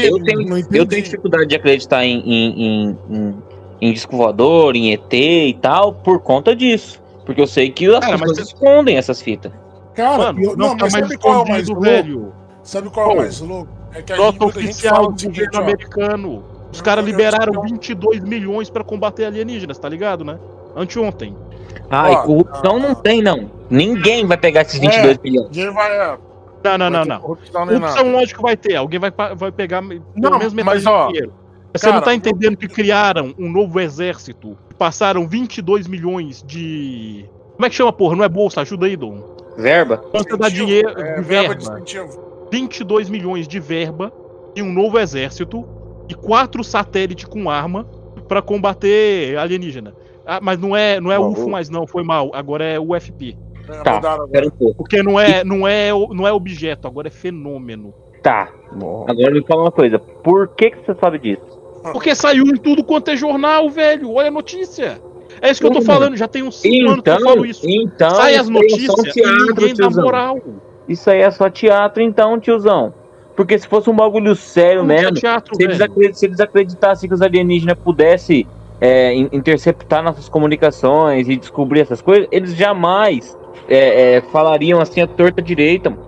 [0.06, 3.34] eu tenho, eu tenho dificuldade de acreditar em, em, em, em,
[3.80, 7.00] em disco voador, em ET e tal, por conta disso.
[7.24, 9.52] Porque eu sei que as Cara, mas pessoas escondem essas fitas.
[9.94, 11.82] Cara, Mano, eu- não, não, tá mas mais sabe qual é o mais louco?
[11.82, 12.32] velho.
[12.62, 13.68] Sabe qual é o mais louco?
[13.94, 15.58] É que a gente, oficial do governo ó.
[15.58, 16.44] americano.
[16.72, 20.38] Os caras liberaram eu- 22 milhões pra combater alienígenas, tá ligado, né?
[20.76, 21.34] Anteontem.
[21.90, 23.50] Ah, e corrupção não tem, não.
[23.70, 25.48] Ninguém vai pegar esses 22 milhões.
[25.48, 25.90] Ninguém vai.
[25.90, 26.18] é,
[26.64, 27.20] Não, não, vai não, não.
[27.20, 28.76] corrupção Corrupção, lógico, vai ter.
[28.76, 31.32] Alguém vai, vai pegar pelo Não, menos metade mas, ó, dinheiro.
[31.78, 34.56] Você cara, não tá entendendo que criaram um novo exército.
[34.76, 37.24] Passaram 22 milhões de.
[37.54, 38.16] Como é que chama, porra?
[38.16, 38.60] Não é bolsa?
[38.60, 39.36] Ajuda aí, Dom.
[39.56, 39.98] Verba?
[39.98, 41.54] Quanto dá dinheiro é, de verba verba?
[41.56, 42.48] de incentivo.
[42.50, 44.12] 22 milhões de verba
[44.54, 45.66] e um novo exército
[46.08, 47.84] e quatro satélites com arma
[48.28, 49.94] pra combater alienígena.
[50.24, 52.30] Ah, mas não é, não é Bom, UFO mais não, foi mal.
[52.34, 53.36] Agora é UFP.
[53.68, 54.74] É, Tá, um.
[54.74, 57.92] Porque não é, não é, não é objeto, agora é fenômeno.
[58.22, 59.12] Tá, Nossa.
[59.12, 59.98] agora me fala uma coisa.
[59.98, 61.57] Por que, que você sabe disso?
[61.92, 64.12] Porque saiu em tudo quanto é jornal, velho.
[64.12, 65.00] Olha a notícia.
[65.40, 65.86] É isso que eu tô Uhum.
[65.86, 67.60] falando, já tem uns 5 anos que eu Então, falo isso.
[67.68, 70.04] então Sai as é notícias teatro, ninguém dá tiozão.
[70.04, 70.38] moral.
[70.88, 72.94] Isso aí é só teatro, então, tiozão.
[73.36, 77.08] Porque se fosse um bagulho sério Não é mesmo, teatro, se eles, se eles acreditassem
[77.08, 78.48] que os alienígenas pudessem
[78.80, 83.36] é, in- interceptar nossas comunicações e descobrir essas coisas, eles jamais
[83.68, 85.90] é, é, falariam assim a torta direita.
[85.90, 86.02] mano.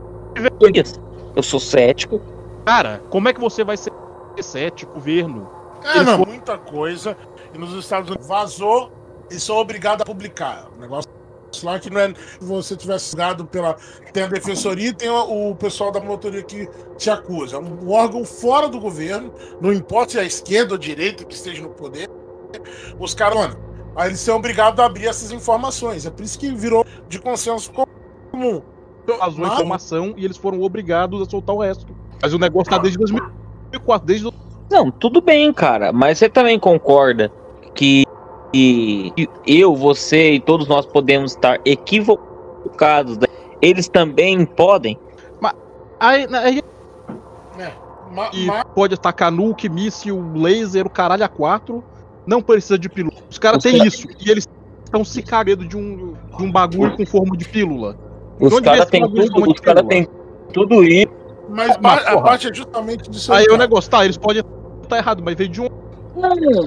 [1.37, 2.21] Eu sou cético.
[2.67, 3.93] Cara, como é que você vai ser
[4.41, 5.60] cético, governo?
[5.85, 7.17] Eles não, foram- muita coisa.
[7.55, 8.93] E nos Estados Unidos vazou
[9.31, 10.69] e são obrigados a publicar.
[10.77, 11.11] O negócio
[11.65, 12.09] lá que não é.
[12.15, 13.77] Se você tivesse julgado pela.
[14.13, 17.57] Tem a defensoria e tem o, o pessoal da motoria que te acusa.
[17.57, 21.25] É um órgão fora do governo, não importa se é a esquerda ou a direita
[21.25, 22.09] que esteja no poder.
[22.99, 23.57] Os caras, mano,
[23.97, 26.07] aí eles são obrigados a abrir essas informações.
[26.07, 28.63] É por isso que virou de consenso comum.
[29.19, 31.87] Vazou a informação e eles foram obrigados a soltar o resto.
[32.23, 34.33] Mas o negócio tá desde 2004, desde o-
[34.71, 35.93] Não, tudo bem, cara.
[35.93, 37.31] Mas você também concorda
[37.75, 38.05] que,
[38.53, 39.13] que
[39.47, 43.19] eu, você e todos nós podemos estar equivocados.
[43.19, 43.27] né?
[43.61, 44.99] Eles também podem.
[45.99, 46.63] Aí, aí
[48.13, 51.85] Ma- e ma- pode atacar nuke, míssil, laser, o caralho a quatro.
[52.27, 53.17] Não precisa de pílula.
[53.31, 54.07] Os caras têm cara- isso.
[54.19, 54.49] E eles
[54.85, 57.97] estão se cagando de um, de um bagulho com forma de pílula.
[58.41, 59.89] Os caras têm tudo, os cara pílula?
[59.89, 60.09] têm
[60.53, 61.13] tudo isso.
[61.49, 62.23] mas Mas, ba- a porra.
[62.25, 63.59] parte é justamente disso Aí o cara.
[63.59, 64.43] negócio, tá, eles podem
[64.97, 65.67] estar errado, mas veio de um.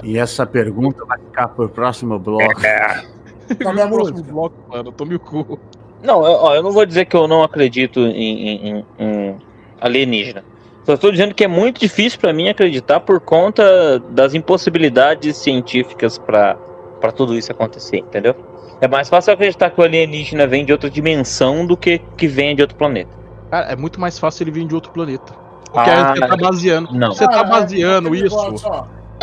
[0.03, 2.61] E essa pergunta vai ficar pro próximo bloco.
[3.61, 4.31] Sabe a próximo música?
[4.31, 4.91] bloco, mano.
[4.91, 5.59] Tome o cu.
[6.01, 9.37] Não, eu, ó, eu não vou dizer que eu não acredito em, em- em- em
[9.79, 10.43] alienígena.
[10.85, 16.17] Só estou dizendo que é muito difícil para mim acreditar por conta das impossibilidades científicas
[16.17, 16.57] para
[17.15, 18.35] tudo isso acontecer, entendeu?
[18.81, 22.53] É mais fácil acreditar que o alienígena vem de outra dimensão do que que vem
[22.55, 23.11] de outro planeta.
[23.49, 25.33] Cara, é muito mais fácil ele vir de outro planeta.
[25.73, 26.89] Porque Ah, aí você tá baseando.
[26.93, 27.13] não.
[27.13, 28.37] Você tá é baseando isso.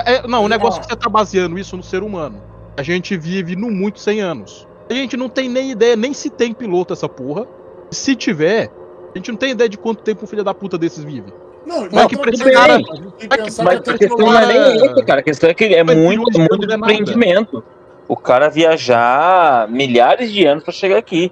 [0.04, 2.42] É, não, o negócio é que você tá baseando isso no ser humano.
[2.76, 4.66] A gente vive no muito 100 anos.
[4.90, 7.46] A gente não tem nem ideia, nem se tem piloto essa porra.
[7.90, 8.70] Se tiver,
[9.14, 11.32] a gente não tem ideia de quanto tempo um filho da puta desses vive.
[11.66, 14.46] Não, Mas que pra esse cara- mas que- pensar Mas que a questão não é
[14.46, 15.20] nem essa, cara.
[15.20, 17.62] A questão é que é muito, muito não é empreendimento.
[18.08, 21.30] O cara viajar milhares de anos pra chegar aqui.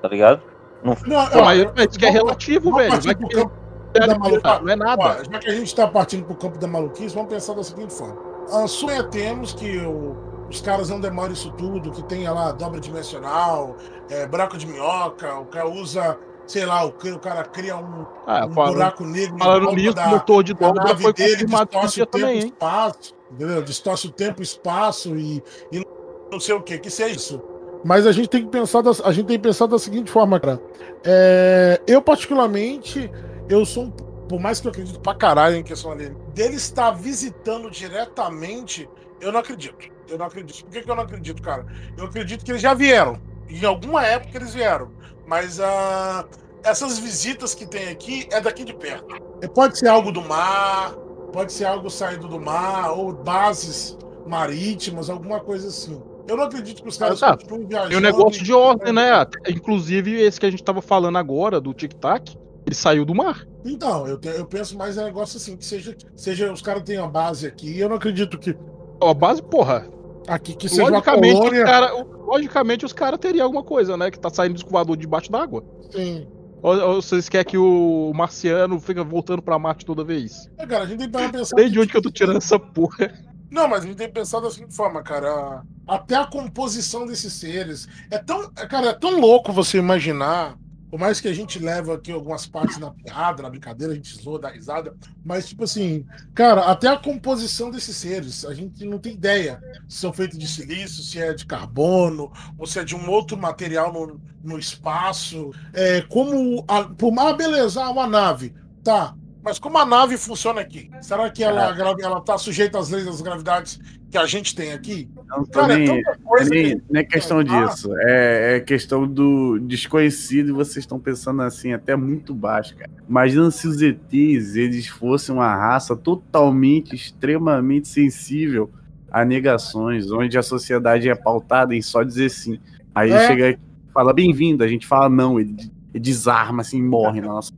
[0.00, 0.40] Tá ligado?
[0.82, 3.00] Não, ó, mas, mas isso que é relativo, velho.
[3.00, 3.61] Vai que-
[4.00, 5.02] da maluca- não é nada.
[5.02, 7.62] Ó, já que a gente está partindo para o campo da maluquice, vamos pensar da
[7.62, 8.16] seguinte forma.
[8.50, 10.16] Ah, Suponhamos que o-
[10.50, 13.76] os caras não demoram isso tudo, que tenha lá dobra dimensional,
[14.10, 18.44] é, buraco de minhoca, o cara usa, sei lá, o, o cara cria um, Ah,
[18.44, 22.06] um buraco negro falando nisso, da- motor de a dobra nave foi dele distorce o
[22.06, 22.46] tempo também, e hein?
[22.48, 23.62] espaço, entendeu?
[23.62, 25.86] Distorce o tempo e espaço e, e
[26.30, 27.40] não sei o que, que seja isso.
[27.84, 30.38] Mas a gente tem que pensar da, a gente tem que pensar da seguinte forma,
[30.38, 30.60] cara.
[31.04, 33.10] É, eu, particularmente,
[33.48, 33.90] eu sou um.
[33.90, 38.88] Por mais que eu acredito pra caralho em questão ali, dele estar visitando diretamente,
[39.20, 39.90] eu não acredito.
[40.08, 40.64] Eu não acredito.
[40.64, 41.66] Por que, que eu não acredito, cara?
[41.96, 43.20] Eu acredito que eles já vieram.
[43.48, 44.90] Em alguma época eles vieram.
[45.26, 46.26] Mas ah,
[46.64, 49.14] essas visitas que tem aqui é daqui de perto.
[49.40, 50.92] É, Pode ser algo do mar,
[51.32, 56.00] pode ser algo saído do mar, ou bases marítimas, alguma coisa assim.
[56.28, 57.36] Eu não acredito que os caras Ah, tá.
[57.38, 57.92] continuem viajando.
[57.92, 59.10] E o negócio de ordem, né?
[59.48, 62.36] Inclusive, esse que a gente tava falando agora, do Tic Tac,
[62.72, 63.46] ele saiu do mar.
[63.64, 67.04] Então, eu, te- eu penso mais em negócio assim, que seja, seja os caras tenham
[67.04, 67.78] a base aqui.
[67.78, 68.56] Eu não acredito que
[69.00, 69.86] Ó, a base, porra.
[70.26, 71.64] aqui que seja uma Logicamente, colônia.
[71.64, 71.92] os cara,
[72.26, 74.10] logicamente, os caras teriam alguma coisa, né?
[74.10, 75.64] Que tá saindo do escovador debaixo d'água.
[75.90, 76.26] Sim.
[76.62, 80.48] Ou, ou vocês querem que o marciano fica voltando pra Marte toda vez?
[80.56, 81.56] É, cara, a gente tem que pensar.
[81.56, 83.12] Sei de que- onde que eu tô tirando essa porra.
[83.50, 85.62] Não, mas a gente tem que pensar da seguinte forma, cara.
[85.86, 87.86] Até a composição desses seres.
[88.10, 88.48] É tão.
[88.52, 90.56] Cara, é tão louco você imaginar.
[90.92, 94.14] Por mais que a gente leve aqui algumas partes na piada, na brincadeira, a gente
[94.22, 94.94] zoa, dá risada.
[95.24, 99.96] Mas, tipo assim, cara, até a composição desses seres, a gente não tem ideia se
[99.96, 103.90] são feitos de silício, se é de carbono, ou se é de um outro material
[103.90, 105.50] no, no espaço.
[105.72, 106.62] É, como.
[106.68, 108.54] A, por, ah, beleza, uma nave.
[108.84, 109.14] Tá.
[109.42, 110.90] Mas como a nave funciona aqui?
[111.00, 113.80] Será que ela, ela tá sujeita às leis das gravidades
[114.12, 115.08] que a gente tem aqui?
[115.26, 117.42] Não, Cara, é nem- tanta coisa nem- que- não é questão Ah.
[117.42, 117.90] disso.
[118.00, 122.90] É, é questão do desconhecido e vocês estão pensando assim, até muito baixo, cara.
[123.08, 128.70] Imagina se os ETs eles fossem uma raça totalmente, extremamente sensível
[129.10, 132.58] a negações, onde a sociedade é pautada em só dizer sim.
[132.94, 133.26] Aí É.
[133.26, 135.56] chega aqui e fala bem-vindo, a gente fala não, ele,
[135.94, 137.50] ele desarma assim, morre na nossa.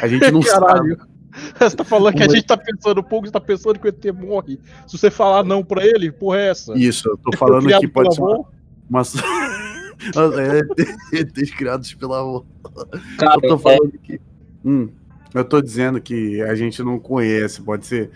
[0.00, 0.40] A gente não
[0.84, 0.96] sabe.
[1.58, 4.04] Você tá falando que a gente tá pensando pouco, você tá pensando que o ET
[4.14, 4.58] morre.
[4.86, 6.76] Se você falar não pra ele, porra é essa?
[6.76, 8.32] Isso, eu tô Ele falando que pode ser uma.
[8.32, 8.46] avô?
[8.90, 9.02] uma...
[10.40, 12.44] é, ETs criados pela avó.
[13.18, 14.20] Cara, Eu tô é, falando que.
[14.64, 14.88] Hum,
[15.34, 18.10] eu tô dizendo que a gente não conhece, pode ser.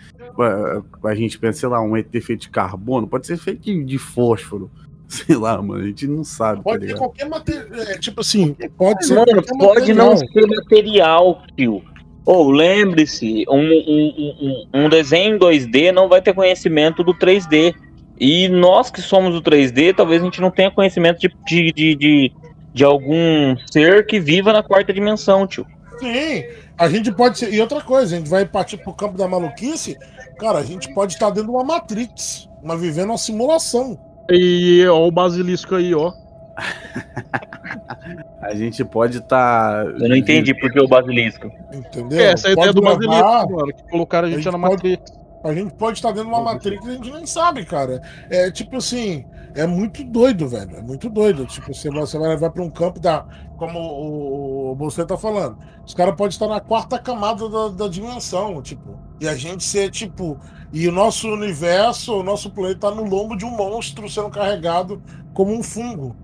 [1.03, 4.71] A, gente pensa, sei lá, um ET feito de carbono, pode ser feito de, fósforo.
[5.07, 6.99] Sei lá, mano, a gente não sabe, tá Pode ter ligado?
[6.99, 7.81] qualquer material.
[7.81, 9.15] É, tipo assim, pode ser.
[9.15, 10.17] Mano, pode não material.
[10.17, 11.83] ser material, tio.
[12.25, 17.73] Ou lembre-se, um, um, um, um desenho em 2D não vai ter conhecimento do 3D.
[18.19, 21.95] E nós que somos do 3D, talvez a gente não tenha conhecimento de, de, de,
[21.95, 22.31] de,
[22.71, 25.65] de algum ser que viva na quarta dimensão, tio.
[25.99, 26.43] Sim,
[26.77, 27.51] a gente pode ser.
[27.51, 29.97] E outra coisa, a gente vai partir pro campo da maluquice.
[30.37, 33.99] Cara, a gente pode estar dentro de uma Matrix, uma vivendo uma simulação.
[34.29, 36.11] E ó, o basilisco aí, ó.
[38.41, 39.85] A gente pode estar.
[39.85, 41.49] Eu não entendi por que o basilisco.
[41.71, 42.19] Entendeu?
[42.19, 43.73] É, essa é a ideia do levar- basilisco, mano.
[43.73, 45.21] Que colocaram a a gente gente na pode- Matrix.
[45.43, 47.99] A gente pode estar dentro de uma Matrix e a gente nem sabe, cara.
[48.29, 49.25] É tipo assim,
[49.55, 50.75] é muito doido, velho.
[50.77, 51.45] É muito doido.
[51.47, 53.25] Tipo, você vai, você vai levar para um campo da.
[53.57, 55.57] Como o, o você tá falando.
[55.85, 58.99] Os caras podem estar na quarta camada da, da dimensão, tipo.
[59.19, 60.39] E a gente ser, tipo.
[60.73, 65.01] E o nosso universo, o nosso planeta tá no lombo de um monstro sendo carregado
[65.33, 66.15] como um fungo.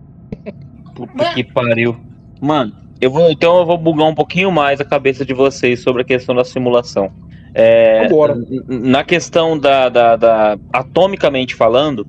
[0.95, 1.97] Puta que pariu.
[2.41, 6.01] Mano, eu vou, então eu vou bugar um pouquinho mais a cabeça de vocês sobre
[6.01, 7.11] a questão da simulação.
[7.53, 12.07] É, n- na questão da, da, da- atomicamente falando,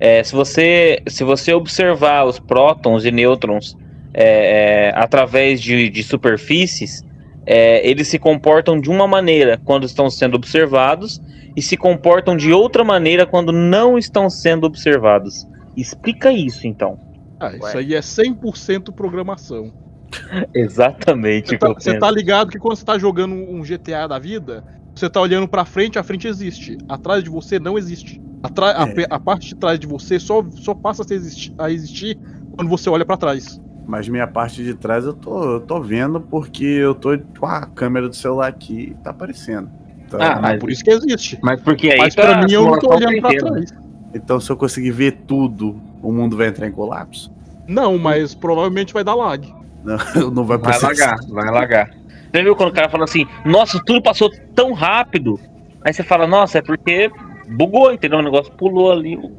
[0.00, 3.76] é, se você se você observar os prótons e nêutrons
[4.14, 7.02] é, é, através de, de superfícies,
[7.46, 11.20] é, eles se comportam de uma maneira quando estão sendo observados
[11.56, 15.46] e se comportam de outra maneira quando não estão sendo observados.
[15.76, 16.98] Explica isso, então.
[17.40, 19.72] Ah, isso aí é 100% programação.
[20.54, 21.48] Exatamente.
[21.50, 24.64] Você tá, você tá ligado que quando você tá jogando um GTA da vida,
[24.94, 26.78] você tá olhando pra frente, a frente existe.
[26.88, 28.20] Atrás de você não existe.
[28.42, 28.94] Atra- a, É.
[28.94, 32.18] pe- a parte de trás de você só, só passa a, ser existi- a existir
[32.56, 33.60] quando você olha pra trás.
[33.86, 37.66] Mas minha parte de trás eu tô, eu tô vendo porque eu tô com a
[37.66, 39.70] câmera do celular aqui e tá aparecendo.
[40.06, 41.38] Então, Ah, mas- Por isso que existe.
[41.42, 43.46] Mas porque aí Mas tá pra mim eu não tô olhando pra inteira.
[43.50, 43.74] trás.
[44.14, 47.32] então se eu conseguir ver tudo, o mundo vai entrar em colapso?
[47.66, 49.52] Não, mas provavelmente vai dar lag.
[49.84, 49.98] Não,
[50.32, 51.90] não vai Vai lagar, vai lagar.
[52.32, 55.38] Você viu quando o cara fala assim, nossa, tudo passou tão rápido.
[55.84, 57.10] Aí você fala, nossa, é porque
[57.48, 58.18] bugou, entendeu?
[58.18, 59.16] O negócio pulou ali.
[59.16, 59.32] O,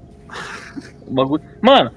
[1.07, 1.43] o bagulho.
[1.62, 1.91] Mano,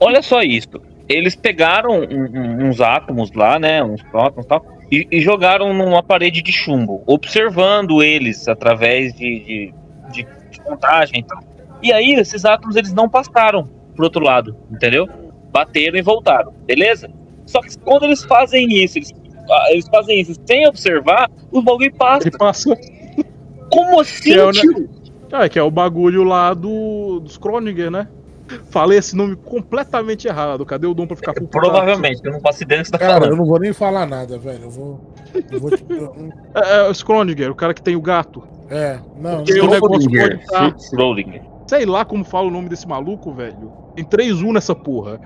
[0.00, 0.68] olha só isso.
[1.08, 3.82] Eles pegaram um- um- uns átomos lá, né?
[3.82, 4.64] Uns prótons e tal.
[4.92, 9.74] E, e jogaram numa parede de chumbo, observando eles através de, de,
[10.12, 11.42] de, de contagem e tal.
[11.82, 13.68] E aí, esses átomos eles não passaram
[13.98, 15.08] pro outro lado, entendeu?
[15.52, 17.10] Bateram e voltaram, beleza?
[17.46, 19.12] Só que quando eles fazem isso, eles,
[19.50, 22.28] ah, eles fazem isso sem observar, o bagulho passa.
[22.28, 22.76] Ele passa.
[23.72, 24.88] Como assim, Que é o ne- tio?
[25.32, 28.06] Ah, que é o bagulho lá do, dos Kroninger, né?
[28.70, 30.64] Falei esse nome completamente errado.
[30.64, 31.48] Cadê o Dom pra ficar puto?
[31.48, 33.36] Provavelmente, eu não faço ideia do que você tá Cara, eu falando.
[33.38, 34.62] não vou nem falar nada, velho.
[34.64, 35.00] Eu vou.
[35.50, 35.84] Eu vou te...
[36.54, 38.42] É, é o Schrödinger, o cara que tem o gato.
[38.70, 39.38] É, não.
[39.44, 40.74] Porque o negócio pode estar.
[41.68, 43.70] Sei lá como fala o nome desse maluco, velho.
[43.94, 45.20] Tem três U nessa porra.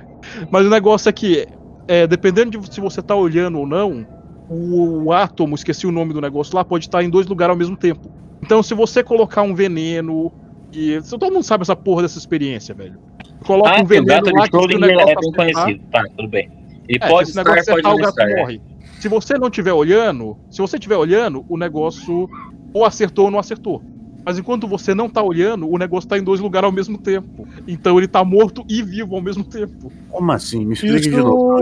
[0.51, 1.47] Mas o negócio é que,
[1.87, 4.05] é, dependendo de se você tá olhando ou não,
[4.49, 7.57] o, o átomo, esqueci o nome do negócio lá, pode estar em dois lugares ao
[7.57, 8.11] mesmo tempo.
[8.43, 10.33] Então, se você colocar um veneno.
[10.73, 12.99] E, todo mundo sabe essa porra dessa experiência, velho.
[13.47, 15.85] Coloca Ah, um o veneno lá que o Schrödinger negócio é bem conhecido.
[15.93, 16.51] Tá, tudo bem.
[16.89, 18.31] Ele É, pode estar, pode acertar, não o gato estar.
[18.31, 18.41] é.
[18.41, 18.61] morre.
[18.99, 22.29] Se você não estiver olhando, se você estiver olhando, o negócio
[22.73, 23.83] ou acertou ou não acertou.
[24.25, 27.47] Mas enquanto você não tá olhando, o negócio tá em dois lugares ao mesmo tempo.
[27.67, 29.91] Então ele tá morto e vivo ao mesmo tempo.
[30.11, 30.65] Como assim?
[30.65, 31.11] Me explica Isso.
[31.11, 31.57] de novo.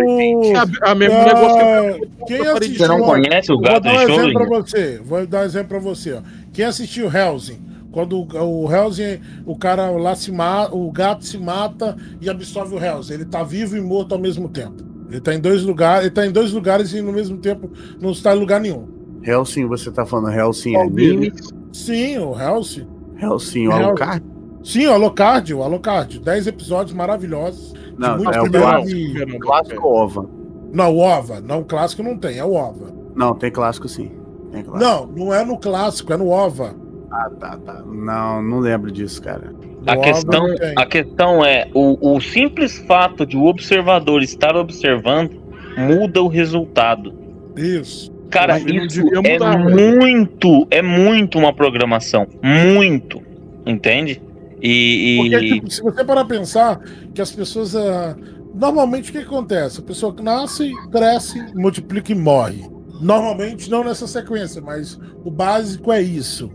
[0.85, 3.83] A, a mesmo Ah, negócio que Quem eu assistiu, Você não conhece o Vou gato
[3.85, 4.63] dar de um exemplo pra Schrödinger?
[4.67, 5.01] você.
[5.05, 6.13] Vou dar um exemplo pra você.
[6.15, 6.23] Ó.
[6.53, 11.97] Quem assistiu Hellsing, quando o, Hellsing, o cara lá se mata, o gato se mata
[12.21, 13.15] e absorve o Hellsing.
[13.15, 14.85] Ele tá vivo e morto ao mesmo tempo.
[15.11, 18.11] Ele tá em dois lugares, ele tá em dois lugares e no mesmo tempo não
[18.13, 18.87] está em lugar nenhum.
[19.25, 21.33] Hellsing, você tá falando Hellsing anime?
[21.73, 22.87] Sim, o Hellsing.
[23.21, 23.73] Hellsing, o.
[23.73, 24.25] Alucard?
[24.63, 26.19] Sim, o Alucard, o Alucard.
[26.21, 27.73] Dez episódios maravilhosos.
[27.99, 28.97] Não, muito é o clássico.
[28.99, 30.27] de- Clássico OVA.
[30.73, 31.41] Não, o OVA.
[31.41, 32.93] Não, o clássico não tem, é o OVA.
[33.15, 34.11] Não, tem clássico sim.
[34.53, 34.79] Tem clássico.
[34.79, 36.75] Não, não é no clássico, é no OVA.
[37.11, 37.83] Ah, tá, tá.
[37.87, 39.53] Não, não lembro disso, cara.
[39.53, 40.47] No A OVA questão,
[40.77, 45.41] a questão é, o, o simples fato de o observador estar observando
[45.77, 47.13] muda o resultado.
[47.57, 48.13] Isso.
[48.31, 52.27] Cara, ele isso é mudar, muito, é muito uma programação.
[52.43, 53.21] Muito.
[53.67, 54.23] Entende?
[54.63, 55.17] E.
[55.21, 56.81] Porque, e- tipo, se você parar pensar
[57.15, 57.75] que as pessoas.
[57.77, 58.17] ah,
[58.55, 59.81] normalmente o que acontece?
[59.81, 62.65] A pessoa nasce, cresce, multiplica e morre.
[63.01, 66.51] Normalmente não nessa sequência, mas o básico é isso.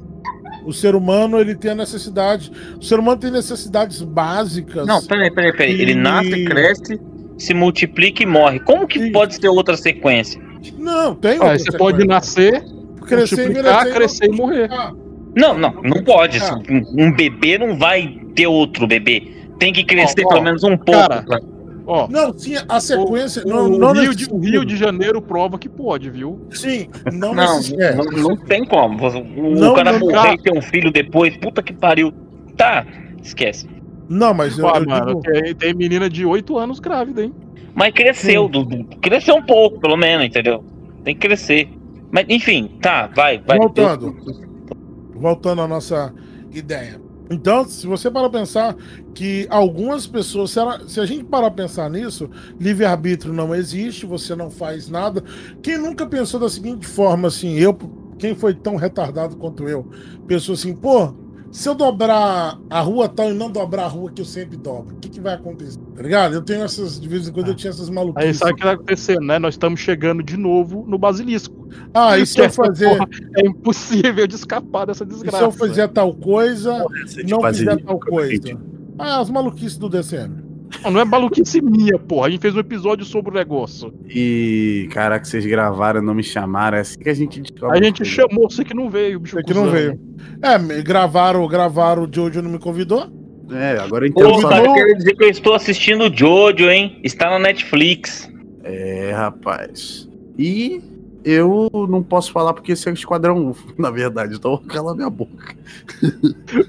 [0.65, 2.51] O ser humano ele tem a necessidade.
[2.80, 4.86] O ser humano tem necessidades básicas.
[4.88, 5.82] Não, peraí, peraí, peraí.
[5.82, 6.99] Ele E- nasce, cresce,
[7.38, 8.59] se multiplica e morre.
[8.59, 9.11] Como que Sim.
[9.11, 10.41] pode ser outra sequência?
[10.78, 12.63] Não, tem Ah, você pode nascer,
[13.05, 14.70] crescer, multiplicar, e crescer e morrer.
[15.36, 16.39] Não, não, não pode.
[16.41, 16.59] Ah.
[16.70, 19.32] Um, um bebê não vai ter outro bebê.
[19.59, 20.91] Tem que crescer Ó, ó, pelo menos um pouco.
[20.91, 21.39] cara, pra-
[21.88, 23.43] Ó, Não, sim, a sequência.
[23.45, 26.47] o, não, o não Rio de, o Rio de Janeiro prova que pode, viu?
[26.49, 28.97] Sim, não, Não, não, não tem como.
[29.07, 30.34] O Não, cara não, morrer cara.
[30.34, 32.11] e ter um filho depois, puta que pariu.
[32.57, 32.84] Tá,
[33.22, 33.68] esquece.
[34.09, 37.32] Não, mas eu, Ah, eu mano, digo- tem, tem menina de 8 anos grávida, hein?
[37.74, 38.51] Mas cresceu, Sim.
[38.51, 38.86] Dudu.
[39.01, 40.64] Cresceu um pouco, pelo menos, entendeu?
[41.03, 41.70] Tem que crescer.
[42.12, 43.58] Mas, enfim, tá, vai, vai.
[43.58, 44.16] Voltando.
[45.14, 46.14] voltando à nossa
[46.51, 47.01] ideia.
[47.30, 48.76] Então, se você para pensar
[49.14, 52.30] que algumas pessoas, se, ela- se a gente parar pensar nisso,
[52.60, 55.24] livre-arbítrio não existe, você não faz nada.
[55.62, 57.76] Quem nunca pensou da seguinte forma, assim, eu,
[58.20, 59.89] quem foi tão retardado quanto eu,
[60.28, 61.14] pensou assim, pô,
[61.56, 64.93] se eu dobrar a rua tal e não dobrar a rua que eu sempre dobro,
[64.97, 65.80] o que, que vai acontecer?
[65.95, 66.34] Tá ligado?
[66.34, 68.38] Eu tenho essas, de vez em quando eu tinha essas Aí maluquices.
[68.39, 69.39] sabe o que vai acontecer, né?
[69.39, 71.70] Nós estamos chegando de novo no basilisco.
[71.93, 75.38] Ah, e se eu fazer, porra É impossível de escapar dessa e desgraça.
[75.38, 78.60] se eu fizer tal coisa, de não fazer fizer tal coisa?
[78.99, 80.45] Ah, as maluquices do DCM.
[80.84, 82.28] Não, não é maluquice minha, porra.
[82.28, 83.93] A gente fez um episódio sobre o negócio.
[84.07, 86.78] E, caraca, vocês gravaram, não me chamaram.
[86.78, 87.78] É assim que a gente descobre.
[87.78, 89.36] A gente chamou você que não veio, bicho.
[89.36, 89.99] Você que não veio.
[90.41, 93.07] É, gravaram, gravaram, o Jojo não me convidou.
[93.51, 94.32] É, agora então.
[94.32, 96.99] Pô, só- quero dizer que eu estou assistindo o Jojo, hein?
[97.03, 98.30] Está na Netflix.
[98.63, 100.09] É, rapaz.
[100.38, 100.82] E
[101.24, 104.36] eu não posso falar porque esse é o Esquadrão UFO, na verdade.
[104.36, 105.55] Então cala minha boca.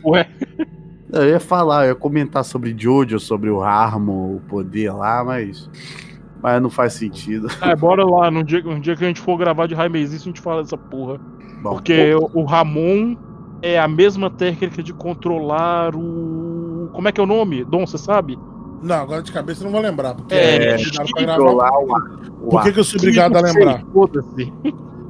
[0.05, 0.29] Ué,
[1.13, 5.71] Eu ia falar, eu ia comentar sobre Jojo, sobre o Harmon, o poder lá, mas.
[6.43, 7.49] Mas não faz sentido.
[7.63, 10.27] É, bora lá, no dia, no dia que a gente for gravar de Raimezice, a
[10.27, 11.19] gente fala dessa porra.
[11.63, 13.17] Bom, Porque o, o Ramon
[13.63, 16.91] é a mesma técnica de controlar o.
[16.93, 17.65] Como é que é o nome?
[17.65, 18.39] Dom, você sabe?
[18.83, 20.15] Não, agora de cabeça eu não vou lembrar.
[20.15, 22.03] Porque É, é, pra controlar o ar.
[22.43, 22.75] O Por que, ar.
[22.75, 23.83] que eu sou obrigado a lembrar?
[23.93, 24.53] Foda-se.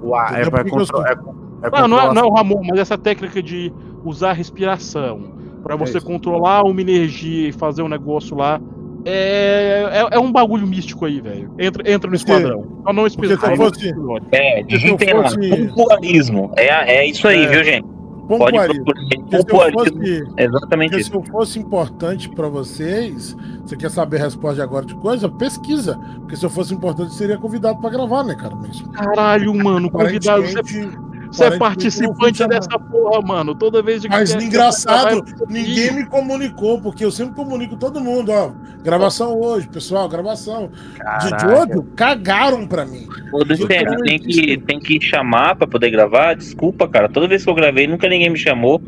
[0.00, 1.10] O ar é que eu controlar.
[1.10, 3.72] É, é Não, não é, não é o Ramon, mas essa técnica de
[4.04, 5.35] usar a respiração
[5.66, 6.06] pra você isso.
[6.06, 8.60] controlar uma energia e fazer um negócio lá.
[9.04, 11.52] É, é, é um bagulho místico aí, velho.
[11.58, 12.64] Entra, entra no Porque- esquadrão.
[12.84, 13.56] Só não se eu especifica.
[13.56, 13.94] fosse-
[14.32, 15.28] É, digitem eu lá.
[16.56, 17.48] É, é isso aí, É.
[17.48, 17.86] viu, gente?
[18.26, 18.84] Pode Pompoarismo.
[18.84, 21.10] procurar eu É exatamente Porque isso.
[21.10, 25.28] se eu fosse importante pra vocês, você quer saber a resposta de agora de coisa?
[25.28, 25.96] Pesquisa.
[26.22, 28.56] Porque se eu fosse importante, seria convidado pra gravar, né, cara?
[28.56, 30.42] Mas, Caralho, mano, convidado.
[30.42, 30.88] Você,
[31.36, 33.54] você é participante dessa porra, mano.
[33.54, 38.30] Toda vez que Mas engraçado, quer- ninguém me comunicou, porque eu sempre comunico todo mundo,
[38.32, 38.52] ó.
[38.82, 40.70] Gravação hoje, pessoal, gravação.
[41.20, 41.28] De.
[41.40, 43.06] Jojo, cagaram pra mim.
[43.32, 46.34] Ô, Luciano, tem que, tem que chamar pra poder gravar.
[46.34, 47.08] Desculpa, cara.
[47.08, 48.80] Toda vez que eu gravei, nunca ninguém me chamou.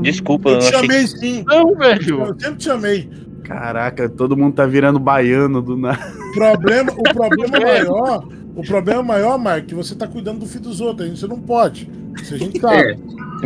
[0.00, 1.44] Desculpa, Eu eu te achei chamei sim.
[1.46, 2.20] Não, velho.
[2.20, 3.10] Eu sempre te chamei.
[3.44, 5.98] Caraca, todo mundo tá virando baiano do nada.
[6.32, 8.24] Problema, o problema maior,
[8.54, 11.26] o problema maior, Marco, é que você tá cuidando do filho dos outros, aí você
[11.26, 11.88] não pode.
[12.20, 12.92] Isso a gente sabe.
[12.92, 12.96] É.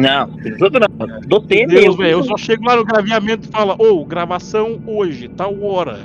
[0.00, 1.20] Não, dos outros não.
[1.20, 1.96] Do tempo Deus, eu.
[1.96, 2.10] velho.
[2.10, 6.00] Eu só chego lá no graveamento e falo, ô, gravação hoje, tal hora.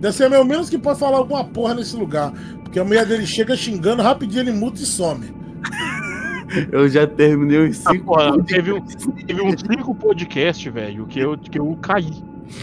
[0.00, 2.32] Deve ser meu menos que pode falar alguma porra nesse lugar.
[2.62, 5.26] Porque a mulher dele chega xingando, rapidinho ele muta e some.
[6.70, 8.04] Eu já terminei os Ah, cinco.
[8.06, 8.80] porra, teve, um,
[9.26, 12.12] teve uns cinco podcasts, velho, que eu, que eu caí.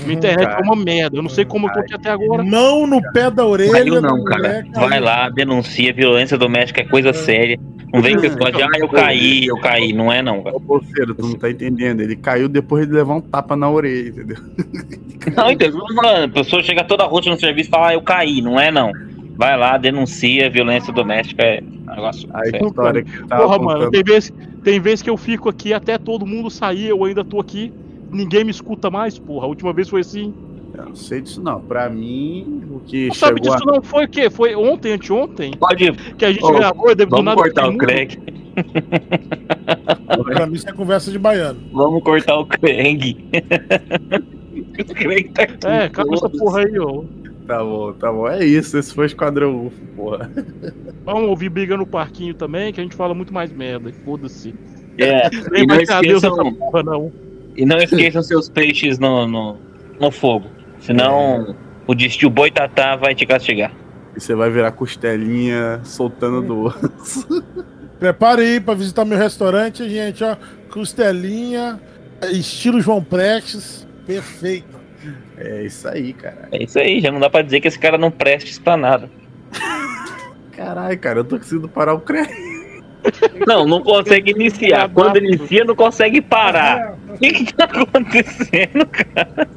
[0.04, 0.58] Minha internet Cara.
[0.58, 1.18] foi uma merda.
[1.18, 2.44] Eu não sei como eu tô aqui até agora.
[2.44, 3.72] Mão no pé da orelha.
[3.72, 4.64] Caiu não, cara.
[4.74, 4.90] caiu.
[4.90, 5.94] Vai lá, denuncia.
[5.94, 7.60] Violência doméstica é coisa séria.
[7.94, 9.92] Não vem com esse negócio de, ah, eu caí, eu caí.
[9.92, 10.56] Não é, não, cara.
[10.56, 12.02] Ô, bolseiro, tu não tá entendendo.
[12.02, 14.38] Ele caiu depois de levar um tapa na orelha, entendeu?
[15.38, 18.02] Não, eu tô falando, a pessoa chega toda roxa no serviço e fala, ah, eu
[18.02, 18.42] caí.
[18.42, 18.92] Não é, não.
[19.36, 20.50] Vai lá, denuncia.
[20.50, 21.62] Violência doméstica é
[21.96, 22.68] negócio A sério.
[22.68, 26.26] história que tava Porra, mano, tem vezes, tem vezes que eu fico aqui até todo
[26.26, 27.72] mundo sair, eu ainda tô aqui.
[28.12, 29.46] Ninguém me escuta mais, porra.
[29.46, 30.34] A última vez foi assim.
[30.74, 31.62] Eu não sei disso não.
[31.62, 33.82] Pra mim, o que Não sabe disso não?
[33.82, 34.30] Foi o quê?
[34.30, 35.52] Foi ontem, anteontem?
[35.58, 35.92] Pode.
[36.18, 37.42] Que a gente Ô, gravou deve do Vamos nada.
[37.42, 38.18] cortar o Craig.
[40.26, 41.60] Pra mim isso é conversa de baiano.
[41.72, 43.18] Vamos cortar o Craig.
[44.80, 45.68] o Craig tá aqui.
[45.68, 47.02] É, acaba essa porra aí, ó.
[47.02, 47.22] a...
[47.48, 48.28] Tá bom, tá bom.
[48.28, 50.32] É isso, esse foi o Esquadrão UFO, porra.
[51.04, 53.92] Vamos ouvir briga no parquinho também, que a gente fala muito mais merda.
[54.06, 54.54] Foda-se.
[54.98, 57.12] É, Nem e não esqueçam, porra, não.
[57.56, 59.58] E não esqueçam seus peixes no, no,
[60.00, 60.50] no fogo.
[60.80, 63.72] Senão o destino boitatá vai te castigar.
[64.16, 67.44] E você vai virar costelinha soltando do osso.
[68.00, 70.36] Prepare aí pra visitar meu restaurante, gente, ó.
[70.72, 71.80] Costelinha,
[72.32, 73.88] estilo João Prestes.
[74.08, 74.80] Perfeito.
[75.38, 76.50] É isso aí, cara.
[76.52, 79.10] É isso aí, já não dá pra dizer que esse cara não preste pra nada.
[80.52, 82.51] Caralho, cara, eu tô conseguindo parar o crédito.
[83.48, 84.90] Não, não consegue iniciar.
[84.90, 86.96] Quando inicia, não consegue parar.
[87.10, 89.48] O que, que tá acontecendo, cara?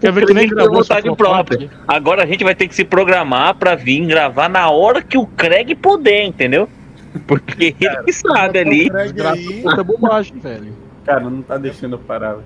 [0.00, 1.70] Quer ver que nem gravou vontade própria.
[1.88, 5.26] Agora a gente vai ter que se programar pra vir gravar na hora que o
[5.26, 6.68] Craig puder, entendeu?
[7.26, 8.90] Porque ele que sabe ali.
[9.62, 10.74] Puta bobagem, velho.
[11.04, 12.36] Cara, não tá deixando eu parar.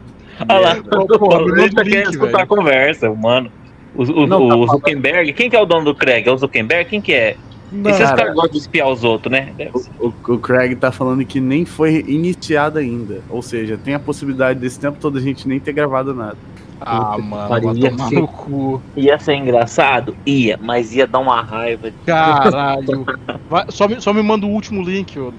[0.49, 2.43] Olha lá, ele manda tá o querendo escutar velho.
[2.43, 3.51] a conversa, mano.
[3.95, 4.67] O, o- Não, tá o.
[4.69, 6.27] Zuckerberg, quem que é o dono do Craig?
[6.29, 6.89] É o Zuckerberg?
[6.89, 7.37] Quem que é?
[7.73, 8.17] Não, Esses cara.
[8.17, 9.53] caras gostam de espiar os outros, né?
[9.57, 9.71] Ser.
[10.01, 13.21] O, o Craig tá falando que nem foi iniciado ainda.
[13.29, 16.37] Ou seja, tem a possibilidade desse tempo todo a gente nem ter gravado nada.
[16.81, 18.83] Ah, Puta mano, ia tomar ser- no cu.
[18.97, 20.17] Ia ser engraçado?
[20.27, 21.93] Ia, mas ia dar uma raiva.
[22.07, 23.05] Caralho.
[23.51, 25.33] Vai- só, me, só me manda o último link, ô.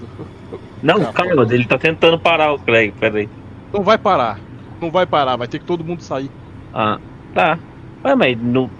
[0.82, 3.28] Não, Tá, calma, ele tá tentando parar o Craig, peraí.
[3.72, 4.38] Não vai parar.
[4.80, 6.30] Não vai parar, vai ter que todo mundo sair.
[6.72, 6.98] Ah,
[7.34, 7.58] tá.
[8.04, 8.70] Ué, mas no,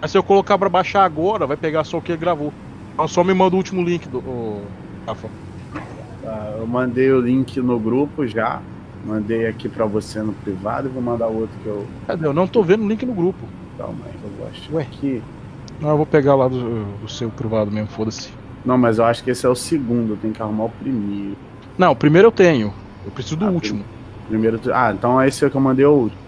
[0.00, 2.52] Mas se eu colocar pra baixar agora, vai pegar só o que ele gravou.
[2.98, 4.60] Então só me manda o último link do.
[5.06, 5.28] Rafa.
[6.20, 8.60] Tá, eu mandei o link no grupo já.
[9.06, 11.86] Mandei aqui pra você no privado e vou mandar outro que eu.
[12.08, 12.26] Cadê?
[12.26, 13.38] Eu não tô vendo o link no grupo.
[13.78, 14.82] Calma aí, eu achar Ué.
[14.82, 15.22] aqui.
[15.80, 18.30] Não, eu vou pegar lá do, do seu privado mesmo, foda-se.
[18.64, 21.36] Não, mas eu acho que esse é o segundo, eu tenho que arrumar o primeiro.
[21.78, 22.74] Não, o primeiro eu tenho.
[23.04, 23.84] Eu preciso do Ah, último.
[24.28, 24.58] Primeiro.
[24.58, 26.20] tu- Ah, então esse é que eu mandei o último.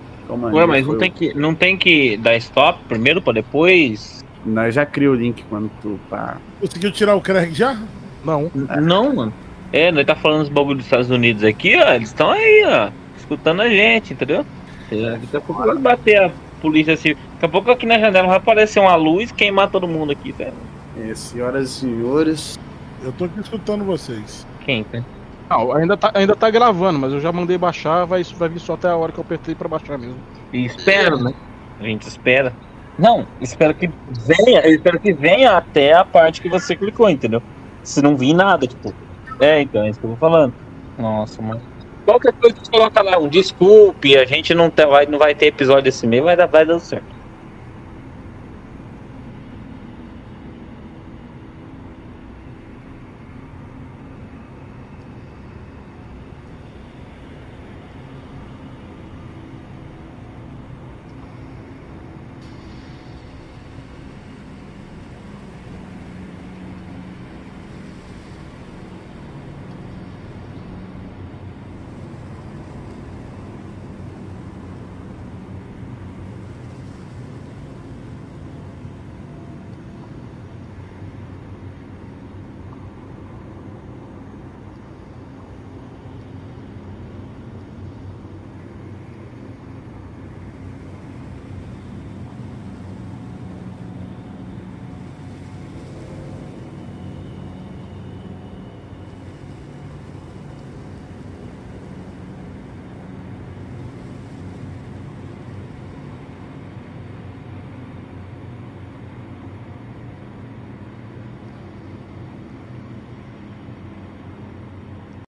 [0.57, 4.25] Ué, mas não tem, que, não tem que dar stop primeiro pra depois?
[4.45, 6.38] Não, eu já crio o link quando tu tá.
[6.61, 7.78] Conseguiu tirar o Craig já?
[8.24, 8.51] Não.
[8.55, 9.32] Não, mano.
[9.72, 11.93] É, nós tá falando os bagulho dos Estados Unidos aqui, ó.
[11.95, 12.91] Eles estão aí, ó.
[13.18, 14.45] Escutando a gente, entendeu?
[14.91, 16.30] É, Daqui a pouco vai bater a
[16.61, 17.14] polícia assim.
[17.34, 20.32] Daqui a pouco aqui na janela vai aparecer uma luz e queimar todo mundo aqui,
[20.32, 20.53] velho.
[20.99, 22.59] É, senhoras e senhores.
[23.03, 24.47] Eu tô aqui escutando vocês.
[24.64, 25.05] Quem, né?
[25.49, 28.74] Não, ainda tá, ainda tá gravando, mas eu já mandei baixar, vai, vai vir só
[28.74, 30.18] até a hora que eu apertei pra baixar mesmo.
[30.53, 31.34] E espero, né?
[31.80, 32.53] A gente espera.
[33.01, 37.43] Não, espero que venha, espero que venha até a parte que você clicou, entendeu?
[37.83, 38.93] Se não vir nada, tipo.
[39.41, 40.55] É, então, é isso que eu vou falando.
[40.99, 41.63] Nossa, mano.
[42.05, 45.47] Qualquer coisa que coloca lá, um desculpe, a gente não, tá- vai, não vai ter
[45.47, 47.07] episódio esse mês, vai dar, vai dar certo.